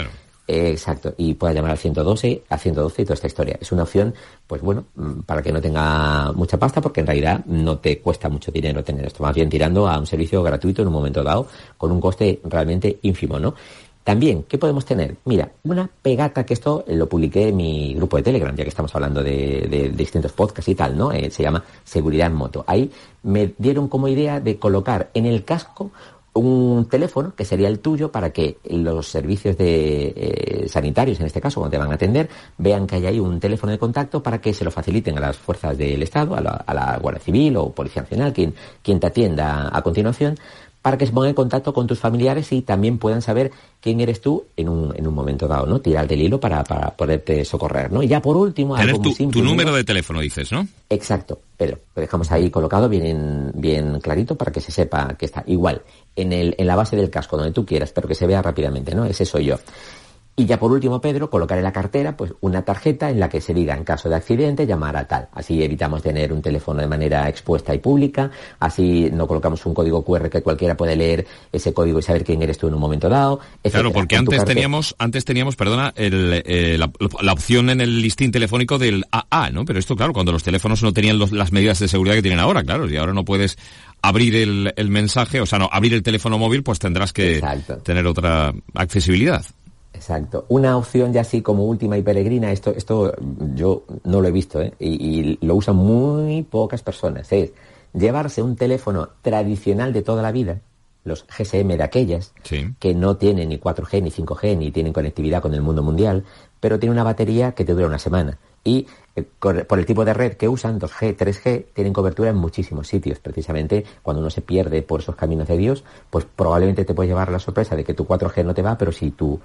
Exacto, 0.51 1.13
y 1.19 1.35
pueda 1.35 1.53
llamar 1.53 1.73
al 1.73 1.79
112, 1.79 2.45
al 2.49 2.59
112 2.59 3.03
y 3.03 3.05
toda 3.05 3.15
esta 3.15 3.27
historia. 3.27 3.59
Es 3.61 3.71
una 3.71 3.83
opción, 3.83 4.15
pues 4.47 4.63
bueno, 4.63 4.87
mm, 4.97 5.21
para 5.27 5.43
que 5.43 5.53
no 5.53 5.61
tenga 5.61 6.33
mucha 6.33 6.57
pasta, 6.57 6.81
porque 6.81 7.01
en 7.01 7.07
realidad 7.07 7.45
no 7.45 7.77
te 7.77 7.99
cuesta 8.01 8.31
mucho 8.31 8.51
dinero 8.51 8.83
tener 8.83 9.05
esto, 9.05 9.23
más 9.23 9.35
bien 9.35 9.51
tirando 9.51 9.87
a 9.87 9.99
un 9.99 10.07
servicio 10.07 10.43
gratuito 10.43 10.81
en 10.81 10.89
un 10.89 10.95
momento 10.95 11.23
dado, 11.23 11.49
con 11.77 11.93
un 11.93 12.01
coste 12.01 12.41
realmente 12.45 12.99
ínfimo, 13.03 13.39
¿no? 13.39 13.55
También, 14.03 14.45
¿qué 14.45 14.57
podemos 14.57 14.87
tener? 14.87 15.17
Mira, 15.27 15.51
una 15.65 15.87
pegata 16.01 16.47
que 16.47 16.55
esto 16.55 16.83
lo 16.89 17.07
publiqué 17.07 17.49
en 17.49 17.57
mi 17.59 17.93
grupo 17.93 18.17
de 18.17 18.23
Telegram, 18.23 18.57
ya 18.57 18.65
que 18.65 18.71
estamos 18.71 18.95
hablando 18.95 19.23
de, 19.23 19.69
de, 19.69 19.69
de 19.69 19.89
distintos 19.91 20.33
podcasts 20.33 20.71
y 20.71 20.75
tal, 20.75 20.97
¿no? 20.97 21.13
Eh, 21.13 21.31
se 21.31 21.43
llama 21.43 21.63
Seguridad 21.85 22.29
en 22.29 22.33
Moto. 22.33 22.65
Ahí 22.67 22.91
me 23.25 23.53
dieron 23.59 23.87
como 23.89 24.09
idea 24.09 24.41
de 24.41 24.57
colocar 24.57 25.11
en 25.13 25.27
el 25.27 25.45
casco 25.45 25.91
un 26.39 26.89
teléfono 26.89 27.35
que 27.35 27.45
sería 27.45 27.69
el 27.69 27.81
tuyo 27.81 28.11
para 28.11 28.31
que 28.31 28.59
los 28.71 29.07
servicios 29.07 29.57
de 29.57 30.13
eh, 30.17 30.69
sanitarios, 30.69 31.21
en 31.21 31.27
este 31.27 31.41
caso, 31.41 31.61
cuando 31.61 31.73
te 31.73 31.79
van 31.79 31.91
a 31.91 31.95
atender, 31.95 32.29
vean 32.57 32.87
que 32.87 32.97
hay 32.97 33.07
ahí 33.07 33.21
un 33.21 33.41
teléfono 33.41 33.73
de 33.73 33.79
contacto 33.79 34.23
para 34.23 34.41
que 34.41 34.53
se 34.53 34.65
lo 34.65 34.71
faciliten 34.71 35.17
a 35.19 35.21
las 35.21 35.37
fuerzas 35.37 35.77
del 35.77 36.03
Estado, 36.03 36.35
a 36.35 36.41
la, 36.41 36.51
a 36.51 36.75
la 36.75 36.99
Guardia 36.99 37.23
Civil 37.23 37.57
o 37.57 37.73
Policía 37.73 38.03
Nacional, 38.03 38.33
quien, 38.33 38.55
quien 38.83 39.01
te 39.01 39.07
atienda 39.07 39.71
a 39.73 39.83
continuación, 39.83 40.37
para 40.89 40.97
que 40.97 41.05
se 41.05 41.13
pongan 41.13 41.29
en 41.29 41.35
contacto 41.35 41.75
con 41.75 41.87
tus 41.87 41.99
familiares 41.99 42.51
y 42.51 42.63
también 42.63 42.97
puedan 42.97 43.21
saber 43.21 43.51
quién 43.79 44.01
eres 44.01 44.23
tú 44.23 44.47
en 44.57 44.71
un, 44.71 44.97
en 44.97 45.07
un 45.07 45.13
momento 45.13 45.47
dado, 45.47 45.67
¿no? 45.67 45.83
Tirar 45.83 46.09
del 46.09 46.23
hilo 46.23 46.41
para, 46.41 46.65
para 46.65 46.97
poderte 46.97 47.45
socorrer, 47.45 47.93
¿no? 47.93 48.03
Y 48.03 48.09
ya 48.09 48.23
por 48.23 48.39
último... 48.39 48.75
Algo 48.75 48.99
tu, 49.03 49.13
simple, 49.13 49.39
tu 49.39 49.47
número 49.47 49.73
¿no? 49.73 49.77
de 49.77 49.85
teléfono, 49.85 50.21
dices, 50.21 50.51
¿no? 50.51 50.67
Exacto, 50.89 51.43
Pedro. 51.59 51.79
Lo 51.95 52.01
dejamos 52.01 52.33
ahí 52.33 52.49
colocado 52.49 52.89
bien, 52.89 53.51
bien 53.53 54.01
clarito 54.01 54.35
para 54.35 54.51
que 54.51 54.63
se 54.63 54.73
sepa 54.73 55.15
que 55.19 55.27
está 55.27 55.45
igual 55.47 55.83
en, 56.17 56.33
el, 56.33 56.55
en 56.57 56.67
la 56.67 56.75
base 56.75 56.97
del 56.97 57.11
casco, 57.11 57.37
donde 57.37 57.53
tú 57.53 57.67
quieras, 57.67 57.93
pero 57.93 58.09
que 58.09 58.15
se 58.15 58.27
vea 58.27 58.41
rápidamente, 58.41 58.95
¿no? 58.95 59.05
Ese 59.05 59.27
soy 59.27 59.45
yo. 59.45 59.59
Y 60.39 60.47
ya 60.47 60.57
por 60.57 60.71
último, 60.71 61.01
Pedro, 61.01 61.29
colocar 61.29 61.59
en 61.59 61.65
la 61.65 61.73
cartera 61.73 62.17
pues 62.17 62.33
una 62.43 62.63
tarjeta 62.63 63.11
en 63.11 63.19
la 63.19 63.29
que 63.29 63.41
se 63.41 63.53
diga 63.53 63.77
en 63.77 63.83
caso 63.83 64.09
de 64.09 64.15
accidente 64.15 64.69
llamar 64.69 64.97
a 64.97 65.05
tal. 65.05 65.27
Así 65.33 65.61
evitamos 65.61 66.01
tener 66.01 66.33
un 66.33 66.41
teléfono 66.41 66.81
de 66.81 66.87
manera 66.87 67.29
expuesta 67.29 67.75
y 67.75 67.79
pública, 67.79 68.31
así 68.61 69.11
no 69.13 69.27
colocamos 69.27 69.67
un 69.67 69.75
código 69.75 70.05
QR 70.05 70.31
que 70.31 70.41
cualquiera 70.41 70.77
puede 70.77 70.95
leer 70.95 71.27
ese 71.51 71.75
código 71.75 71.99
y 71.99 72.03
saber 72.03 72.23
quién 72.23 72.41
eres 72.41 72.57
tú 72.57 72.69
en 72.69 72.75
un 72.75 72.81
momento 72.81 73.09
dado. 73.09 73.41
Claro, 73.65 73.93
porque 73.93 74.15
antes 74.15 74.45
teníamos, 74.45 74.95
antes 75.01 75.25
teníamos, 75.25 75.57
perdona, 75.57 75.93
eh, 75.97 76.79
la, 76.79 77.33
opción 77.33 77.71
en 77.71 77.81
el 77.81 78.01
listín 78.01 78.31
telefónico 78.31 78.79
del 78.79 79.07
AA, 79.11 79.51
¿no? 79.51 79.65
Pero 79.65 79.81
esto, 79.81 79.97
claro, 79.97 80.13
cuando 80.13 80.31
los 80.31 80.45
teléfonos 80.45 80.85
no 80.85 80.93
tenían 80.93 81.19
las 81.33 81.51
medidas 81.51 81.81
de 81.81 81.89
seguridad 81.89 82.15
que 82.15 82.23
tienen 82.23 82.39
ahora, 82.39 82.63
claro, 82.63 82.89
y 82.89 82.97
ahora 82.97 83.13
no 83.13 83.25
puedes 83.25 83.59
abrir 84.03 84.37
el, 84.37 84.73
el 84.77 84.89
mensaje, 84.89 85.41
o 85.41 85.47
sea, 85.47 85.59
no, 85.59 85.69
abrir 85.73 85.95
el 85.95 86.05
teléfono 86.05 86.39
móvil, 86.39 86.63
pues 86.63 86.79
tendrás 86.79 87.13
que 87.13 87.43
tener 87.83 88.07
otra 88.07 88.55
accesibilidad. 88.75 89.45
Exacto. 89.99 90.45
Una 90.49 90.77
opción 90.77 91.13
ya 91.13 91.23
así 91.23 91.43
como 91.43 91.65
última 91.65 91.99
y 91.99 92.03
peregrina, 92.03 92.53
esto, 92.53 92.71
esto 92.71 93.15
yo 93.57 93.83
no 94.05 94.21
lo 94.21 94.29
he 94.29 94.31
visto 94.31 94.63
¿eh? 94.63 94.73
y, 94.79 95.45
lo 95.45 95.57
usan 95.57 95.75
muy 95.75 96.45
pocas 96.45 96.83
personas, 96.83 97.33
es 97.33 97.51
llevarse 97.93 98.41
un 98.41 98.55
teléfono 98.55 99.09
tradicional 99.23 99.93
de 99.93 100.03
toda 100.03 100.23
la 100.23 100.31
vida, 100.31 100.61
los 101.03 101.27
GSM 101.27 101.77
de 101.77 101.83
aquellas, 101.83 102.33
que 102.79 102.95
no 102.95 103.17
tienen 103.17 103.49
ni 103.49 103.59
4G 103.59 104.01
ni 104.01 104.11
5G 104.13 104.57
ni 104.57 104.71
tienen 104.71 104.93
conectividad 104.93 105.43
con 105.43 105.53
el 105.53 105.63
mundo 105.63 105.83
mundial, 105.83 106.23
pero 106.61 106.79
tiene 106.79 106.93
una 106.93 107.03
batería 107.03 107.53
que 107.53 107.65
te 107.65 107.73
dura 107.73 107.89
una 107.89 107.99
semana. 107.99 108.39
Y 108.63 108.87
eh, 109.17 109.25
por 109.39 109.79
el 109.79 109.87
tipo 109.87 110.05
de 110.05 110.15
red 110.15 110.35
que 110.35 110.49
usan, 110.49 110.79
2G, 110.79 111.17
3G, 111.17 111.67
tienen 111.73 111.93
cobertura 111.93 112.31
en 112.31 112.37
muchísimos 112.37 112.87
sitios. 112.87 113.19
Precisamente 113.19 113.85
cuando 114.03 114.21
uno 114.21 114.31
se 114.31 114.43
pierde 114.43 114.83
por 114.83 115.01
esos 115.01 115.17
caminos 115.17 115.49
de 115.49 115.57
Dios, 115.57 115.85
pues 116.11 116.25
probablemente 116.25 116.85
te 116.85 116.95
puede 116.95 117.09
llevar 117.09 117.31
la 117.31 117.39
sorpresa 117.39 117.75
de 117.77 117.85
que 117.85 117.95
tu 117.95 118.05
4G 118.05 118.45
no 118.45 118.55
te 118.55 118.63
va, 118.63 118.77
pero 118.77 118.93
si 118.93 119.11
tu 119.11 119.41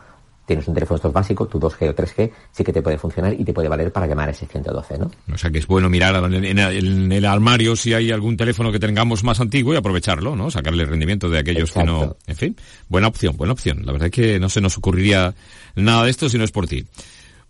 tienes 0.45 0.67
un 0.67 0.73
teléfono 0.73 0.97
estos 0.97 1.13
básico, 1.13 1.47
tu 1.47 1.59
2G 1.59 1.89
o 1.89 1.95
3G, 1.95 2.31
sí 2.51 2.63
que 2.63 2.73
te 2.73 2.81
puede 2.81 2.97
funcionar 2.97 3.33
y 3.33 3.43
te 3.43 3.53
puede 3.53 3.67
valer 3.67 3.91
para 3.91 4.07
llamar 4.07 4.29
a 4.29 4.31
ese 4.31 4.45
112, 4.45 4.97
¿no? 4.97 5.11
O 5.31 5.37
sea 5.37 5.49
que 5.51 5.59
es 5.59 5.67
bueno 5.67 5.89
mirar 5.89 6.15
en 6.31 7.11
el, 7.13 7.25
armario 7.25 7.75
si 7.75 7.93
hay 7.93 8.11
algún 8.11 8.35
teléfono 8.35 8.71
que 8.71 8.79
tengamos 8.79 9.23
más 9.23 9.39
antiguo 9.39 9.73
y 9.73 9.77
aprovecharlo, 9.77 10.35
¿no? 10.35 10.51
Sacarle 10.51 10.85
rendimiento 10.85 11.29
de 11.29 11.39
aquellos 11.39 11.71
que 11.71 11.83
no... 11.83 12.17
En 12.27 12.35
fin, 12.35 12.55
buena 12.89 13.07
opción, 13.07 13.37
buena 13.37 13.53
opción. 13.53 13.85
La 13.85 13.91
verdad 13.91 14.07
es 14.07 14.11
que 14.11 14.39
no 14.39 14.49
se 14.49 14.61
nos 14.61 14.77
ocurriría 14.77 15.33
nada 15.75 16.03
de 16.03 16.11
esto 16.11 16.29
si 16.29 16.37
no 16.37 16.43
es 16.43 16.51
por 16.51 16.67
ti. 16.67 16.85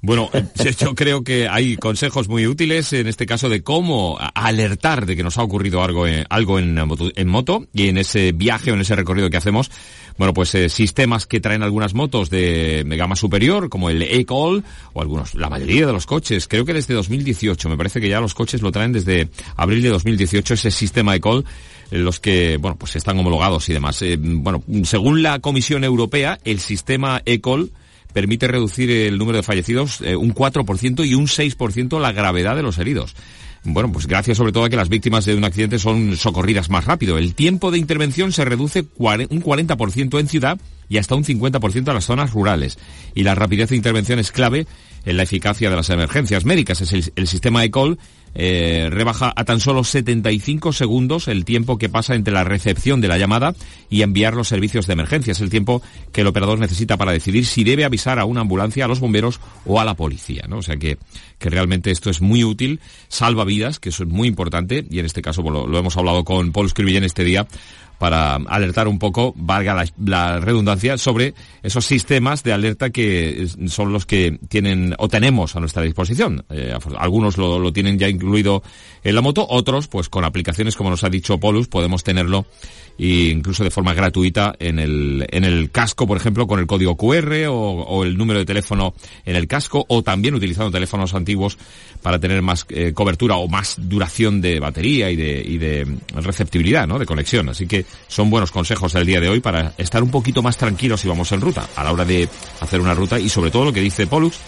Bueno, 0.04 0.30
eh, 0.34 0.44
yo 0.80 0.96
creo 0.96 1.24
que 1.24 1.48
hay 1.48 1.78
consejos 1.78 2.28
muy 2.28 2.46
útiles 2.46 2.92
en 2.92 3.08
este 3.08 3.26
caso 3.26 3.48
de 3.48 3.64
cómo 3.64 4.20
alertar 4.36 5.06
de 5.06 5.16
que 5.16 5.24
nos 5.24 5.38
ha 5.38 5.44
ocurrido 5.44 5.82
algo, 5.82 6.06
en, 6.06 6.26
algo 6.30 6.60
en, 6.60 7.28
moto 7.30 7.66
y 7.74 7.88
en 7.88 7.98
ese 7.98 8.34
viaje 8.34 8.70
o 8.70 8.74
en 8.76 8.82
ese 8.82 8.98
recorrido 8.98 9.30
que 9.30 9.38
hacemos. 9.38 9.72
Bueno, 10.18 10.34
pues 10.34 10.54
eh, 10.56 10.68
sistemas 10.68 11.26
que 11.26 11.40
traen 11.40 11.64
algunas 11.64 11.94
motos 11.94 12.30
de, 12.30 12.84
gama 12.86 13.16
superior, 13.16 13.70
como 13.70 13.90
el 13.90 14.02
e-call, 14.02 14.66
o 14.92 15.02
algunos, 15.02 15.36
la 15.36 15.50
mayoría 15.50 15.88
de 15.88 15.94
los 15.94 16.06
coches, 16.06 16.50
creo 16.50 16.66
que 16.66 16.74
desde 16.74 16.94
2018, 16.94 17.70
me 17.70 17.78
parece 17.78 18.02
que 18.02 18.10
ya 18.10 18.20
los 18.20 18.34
coches 18.34 18.62
lo 18.62 18.74
traen 18.74 18.92
desde 18.92 19.30
abril 19.56 19.82
de 19.82 19.90
2018, 19.90 20.54
ese 20.54 20.70
sistema 20.70 21.16
e-call 21.16 21.46
los 21.92 22.20
que, 22.20 22.58
bueno, 22.58 22.76
pues 22.76 22.96
están 22.98 23.18
homologados 23.20 23.70
y 23.70 23.74
demás. 23.74 24.02
Eh, 24.02 24.18
bueno, 24.20 24.64
según 24.84 25.24
la 25.24 25.40
Comisión 25.40 25.86
Europea, 25.86 26.40
el 26.44 26.60
sistema 26.60 27.22
e-call 27.26 27.72
permite 28.14 28.48
reducir 28.48 28.90
el 28.90 29.18
número 29.18 29.38
de 29.38 29.44
fallecidos 29.44 30.02
eh, 30.02 30.16
un 30.16 30.34
4% 30.34 31.06
y 31.06 31.16
un 31.16 31.28
6% 31.28 32.00
la 32.00 32.12
gravedad 32.12 32.56
de 32.56 32.64
los 32.64 32.78
heridos. 32.78 33.16
Bueno, 33.66 33.92
pues 33.92 34.08
gracias 34.08 34.38
sobre 34.38 34.52
todo 34.52 34.66
a 34.66 34.70
que 34.70 34.76
las 34.76 34.90
víctimas 34.90 35.26
de 35.26 35.36
un 35.36 35.46
accidente 35.46 35.80
son 35.80 36.18
socorridas 36.18 36.70
más 36.70 36.84
rápido. 36.86 37.18
El 37.18 37.34
tiempo 37.34 37.72
de 37.72 37.78
intervención 37.78 38.34
se 38.34 38.44
reduce 38.44 38.82
un 38.98 39.42
40% 39.42 40.20
en 40.20 40.28
ciudad 40.28 40.60
y 40.94 41.00
hasta 41.00 41.16
un 41.16 41.24
50% 41.24 41.88
en 41.88 41.94
las 41.96 42.06
zonas 42.06 42.34
rurales. 42.34 42.78
Y 43.16 43.24
la 43.24 43.34
rapidez 43.34 43.72
de 43.72 43.76
intervención 43.76 44.20
es 44.20 44.32
clave 44.32 44.68
en 45.06 45.18
la 45.18 45.24
eficacia 45.24 45.72
de 45.72 45.76
las 45.76 45.90
emergencias 45.90 46.46
médicas. 46.46 46.82
El, 46.94 47.28
sistema 47.28 47.64
ECOL 47.64 47.98
eh, 48.36 48.90
rebaja 48.92 49.34
a 49.36 49.44
tan 49.44 49.60
solo 49.60 49.84
75 49.84 50.72
segundos 50.72 51.28
el 51.28 51.46
tiempo 51.46 51.80
que 51.80 51.90
pasa 51.90 52.14
entre 52.14 52.32
la 52.32 52.44
recepción 52.44 53.02
de 53.02 53.08
la 53.08 53.18
llamada 53.18 53.56
y 53.90 54.04
enviar 54.04 54.36
los 54.36 54.48
servicios 54.48 54.86
de 54.86 54.94
emergencia. 54.94 55.32
Es 55.32 55.42
el 55.42 55.50
tiempo 55.50 55.82
que 56.12 56.22
el 56.22 56.28
operador 56.28 56.60
necesita 56.60 56.96
para 56.96 57.12
decidir 57.12 57.48
si 57.48 57.64
debe 57.64 57.86
avisar 57.86 58.20
a 58.20 58.26
una 58.26 58.42
ambulancia, 58.42 58.86
a 58.86 58.88
los 58.88 59.00
bomberos 59.00 59.40
o 59.66 59.80
a 59.80 59.86
la 59.86 59.96
policía. 59.96 60.44
¿no? 60.48 60.58
O 60.58 60.62
sea 60.62 60.78
que, 60.78 61.00
que 61.40 61.50
realmente 61.50 61.90
esto 61.90 62.12
es 62.12 62.22
muy 62.22 62.44
útil, 62.44 62.82
salva 63.08 63.46
vidas, 63.46 63.80
que 63.80 63.90
eso 63.90 64.04
es 64.04 64.10
muy 64.10 64.28
importante, 64.28 64.86
y 64.88 65.00
en 65.00 65.08
este 65.08 65.24
caso 65.24 65.42
lo, 65.42 65.66
lo 65.66 65.80
hemos 65.80 65.98
hablado 65.98 66.24
con 66.24 66.52
Paul 66.52 66.70
Scrivillén 66.70 67.04
este 67.04 67.24
día, 67.24 67.48
para 68.04 68.36
alertar 68.36 68.90
un 68.90 69.00
poco, 69.00 69.34
valga 69.38 69.86
la, 70.04 70.42
redundancia, 70.42 70.98
sobre 70.98 71.34
esos 71.62 71.86
sistemas 71.86 72.44
de 72.44 72.52
alerta 72.52 72.90
que 72.90 73.48
son 73.68 73.94
los 73.94 74.06
que 74.06 74.40
tienen 74.50 74.94
o 74.98 75.08
tenemos 75.08 75.56
a 75.56 75.62
nuestra 75.62 75.84
disposición. 75.84 76.44
Eh, 76.50 76.76
algunos 76.98 77.38
lo, 77.38 77.60
lo, 77.60 77.72
tienen 77.72 77.98
ya 77.98 78.10
incluido 78.10 78.62
en 79.06 79.16
la 79.16 79.22
moto, 79.22 79.48
otros, 79.50 79.88
pues 79.88 80.10
con 80.10 80.26
aplicaciones 80.26 80.76
como 80.76 80.90
nos 80.90 81.06
ha 81.06 81.10
dicho 81.10 81.38
Polus, 81.38 81.70
podemos 81.70 82.04
tenerlo 82.04 82.46
e 82.98 83.30
incluso 83.30 83.64
de 83.64 83.72
forma 83.72 83.94
gratuita 83.94 84.56
en 84.60 84.80
el, 84.80 85.26
en 85.30 85.44
el 85.44 85.72
casco, 85.72 86.08
por 86.08 86.18
ejemplo, 86.18 86.48
con 86.48 86.60
el 86.60 86.68
código 86.68 86.96
QR 86.96 87.48
o, 87.50 88.04
el 88.04 88.18
número 88.18 88.40
de 88.40 88.46
teléfono 88.46 88.94
en 89.26 89.36
el 89.36 89.48
casco 89.48 89.86
o 89.88 90.04
también 90.04 90.36
utilizando 90.36 90.72
teléfonos 90.72 91.14
antiguos 91.14 91.58
para 92.02 92.20
tener 92.20 92.42
más 92.42 92.66
eh, 92.70 92.94
cobertura 92.94 93.36
o 93.38 93.48
más 93.48 93.76
duración 93.78 94.42
de 94.42 94.60
batería 94.60 95.10
y 95.10 95.16
de, 95.16 95.44
y 95.46 95.58
de 95.58 95.88
receptibilidad, 96.16 96.88
¿no? 96.88 97.00
De 97.00 97.06
conexión. 97.06 97.50
Así 97.50 97.68
que 97.68 97.86
son 98.08 98.30
buenos 98.30 98.52
consejos 98.52 98.94
del 98.94 99.06
día 99.06 99.20
de 99.20 99.30
hoy 99.30 99.40
para 99.40 99.74
estar 99.78 100.04
un 100.04 100.12
poquito 100.12 100.42
más 100.42 100.58
tranquilos 100.58 101.02
si 101.02 101.08
vamos 101.08 101.32
en 101.32 101.42
ruta 101.42 101.68
a 101.76 101.84
la 101.84 101.92
hora 101.92 102.06
de 102.06 102.28
hacer 102.60 102.82
una 102.82 102.94
ruta 102.94 103.20
y 103.20 103.30
sobre 103.30 103.52
todo 103.52 103.66
lo 103.66 103.74
que 103.74 103.82
dice 103.82 104.08
Pollux, 104.08 104.40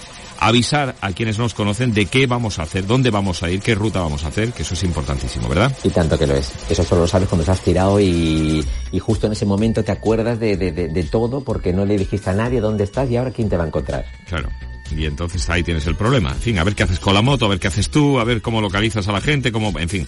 avisar 0.48 0.96
a 1.02 1.12
quienes 1.12 1.38
nos 1.38 1.54
conocen 1.54 1.94
de 1.94 2.06
qué 2.06 2.28
vamos 2.28 2.60
a 2.60 2.64
hacer, 2.64 2.86
dónde 2.86 3.10
vamos 3.10 3.44
a 3.44 3.50
ir, 3.50 3.62
qué 3.62 3.76
ruta 3.76 4.02
vamos 4.02 4.24
a 4.24 4.28
hacer, 4.28 4.52
que 4.52 4.64
eso 4.64 4.74
es 4.74 4.84
importantísimo, 4.84 5.48
¿verdad? 5.48 5.76
Y 5.84 5.90
tanto 5.90 6.18
que 6.18 6.28
lo 6.28 6.36
es. 6.36 6.52
Eso 6.70 6.84
solo 6.84 7.02
lo 7.02 7.08
sabes 7.08 7.28
cuando 7.28 7.44
estás 7.44 7.62
tirado 7.62 8.00
y, 8.00 8.66
y 8.92 9.00
justo 9.00 9.28
en 9.28 9.34
ese 9.34 9.46
momento 9.46 9.84
te 9.84 9.92
acuerdas 9.92 10.40
de, 10.40 10.58
de, 10.58 10.72
de, 10.72 10.90
de, 10.90 11.04
todo 11.04 11.42
porque 11.42 11.74
no 11.74 11.86
le 11.86 11.98
dijiste 11.98 12.30
a 12.30 12.34
nadie 12.34 12.62
dónde 12.62 12.84
estás 12.84 13.10
y 13.10 13.18
ahora 13.18 13.32
quién 13.32 13.50
te 13.50 13.58
va 13.58 13.64
a 13.64 13.68
encontrar. 13.68 14.06
Claro. 14.28 14.50
Y 14.96 15.06
entonces 15.06 15.50
ahí 15.50 15.64
tienes 15.64 15.88
el 15.88 15.96
problema. 15.96 16.32
En 16.32 16.40
fin, 16.40 16.60
a 16.60 16.64
ver 16.64 16.76
qué 16.76 16.84
haces 16.84 17.00
con 17.00 17.14
la 17.14 17.22
moto, 17.22 17.46
a 17.46 17.50
ver 17.50 17.60
qué 17.60 17.68
haces 17.68 17.90
tú, 17.90 18.20
a 18.20 18.24
ver 18.24 18.42
cómo 18.42 18.62
localizas 18.62 19.08
a 19.08 19.12
la 19.12 19.22
gente, 19.22 19.52
cómo, 19.52 19.78
en 19.80 19.90
fin 19.90 20.08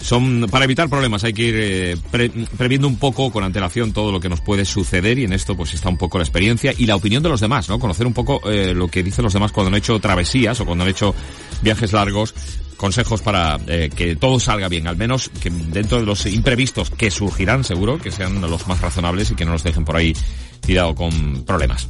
son 0.00 0.46
para 0.50 0.64
evitar 0.64 0.88
problemas 0.88 1.24
hay 1.24 1.32
que 1.32 1.42
ir 1.42 1.54
eh, 1.56 1.96
previendo 2.56 2.86
un 2.86 2.96
poco 2.96 3.30
con 3.30 3.44
antelación 3.44 3.92
todo 3.92 4.12
lo 4.12 4.20
que 4.20 4.28
nos 4.28 4.40
puede 4.40 4.64
suceder 4.64 5.18
y 5.18 5.24
en 5.24 5.32
esto 5.32 5.56
pues 5.56 5.74
está 5.74 5.88
un 5.88 5.96
poco 5.96 6.18
la 6.18 6.24
experiencia 6.24 6.74
y 6.76 6.86
la 6.86 6.96
opinión 6.96 7.22
de 7.22 7.28
los 7.28 7.40
demás, 7.40 7.68
¿no? 7.68 7.78
Conocer 7.78 8.06
un 8.06 8.12
poco 8.12 8.40
eh, 8.50 8.74
lo 8.74 8.88
que 8.88 9.02
dicen 9.02 9.24
los 9.24 9.32
demás 9.32 9.52
cuando 9.52 9.68
han 9.68 9.76
hecho 9.76 9.98
travesías 9.98 10.60
o 10.60 10.66
cuando 10.66 10.84
han 10.84 10.90
hecho 10.90 11.14
viajes 11.62 11.92
largos, 11.92 12.34
consejos 12.76 13.22
para 13.22 13.58
eh, 13.66 13.90
que 13.94 14.16
todo 14.16 14.38
salga 14.38 14.68
bien, 14.68 14.86
al 14.86 14.96
menos 14.96 15.28
que 15.28 15.50
dentro 15.50 15.98
de 15.98 16.06
los 16.06 16.26
imprevistos 16.26 16.90
que 16.90 17.10
surgirán 17.10 17.64
seguro 17.64 17.98
que 17.98 18.10
sean 18.10 18.40
los 18.40 18.66
más 18.66 18.80
razonables 18.80 19.30
y 19.30 19.34
que 19.34 19.44
no 19.44 19.52
nos 19.52 19.62
dejen 19.62 19.84
por 19.84 19.96
ahí 19.96 20.14
tirado 20.60 20.94
con 20.94 21.44
problemas. 21.44 21.88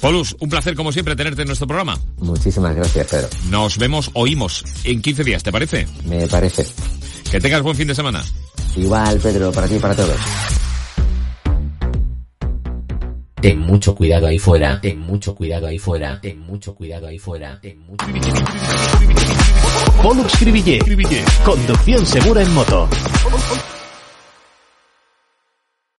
Polus, 0.00 0.34
un 0.40 0.48
placer 0.48 0.74
como 0.74 0.90
siempre 0.90 1.14
tenerte 1.14 1.42
en 1.42 1.46
nuestro 1.46 1.68
programa. 1.68 1.96
Muchísimas 2.18 2.74
gracias, 2.74 3.06
Pedro. 3.06 3.28
Nos 3.50 3.78
vemos, 3.78 4.10
oímos 4.14 4.64
en 4.82 5.00
15 5.00 5.22
días, 5.22 5.42
¿te 5.44 5.52
parece? 5.52 5.86
Me 6.04 6.26
parece. 6.26 6.66
Que 7.32 7.40
tengas 7.40 7.62
buen 7.62 7.74
fin 7.74 7.88
de 7.88 7.94
semana. 7.94 8.22
Igual, 8.76 9.18
Pedro, 9.18 9.50
para 9.52 9.66
ti 9.66 9.76
y 9.76 9.78
para 9.78 9.96
todos. 9.96 10.16
Ten 13.40 13.58
mucho 13.58 13.94
cuidado 13.94 14.26
ahí 14.26 14.38
fuera, 14.38 14.78
ten 14.82 15.00
mucho 15.00 15.34
cuidado 15.34 15.66
ahí 15.66 15.78
fuera, 15.78 16.20
ten 16.20 16.38
mucho 16.40 16.74
cuidado 16.74 17.06
ahí 17.06 17.18
fuera, 17.18 17.58
ten 17.58 17.80
mucho 17.86 18.04
Pollux 20.02 20.34
Conducción 21.42 22.04
segura 22.04 22.42
en 22.42 22.52
moto. 22.52 22.86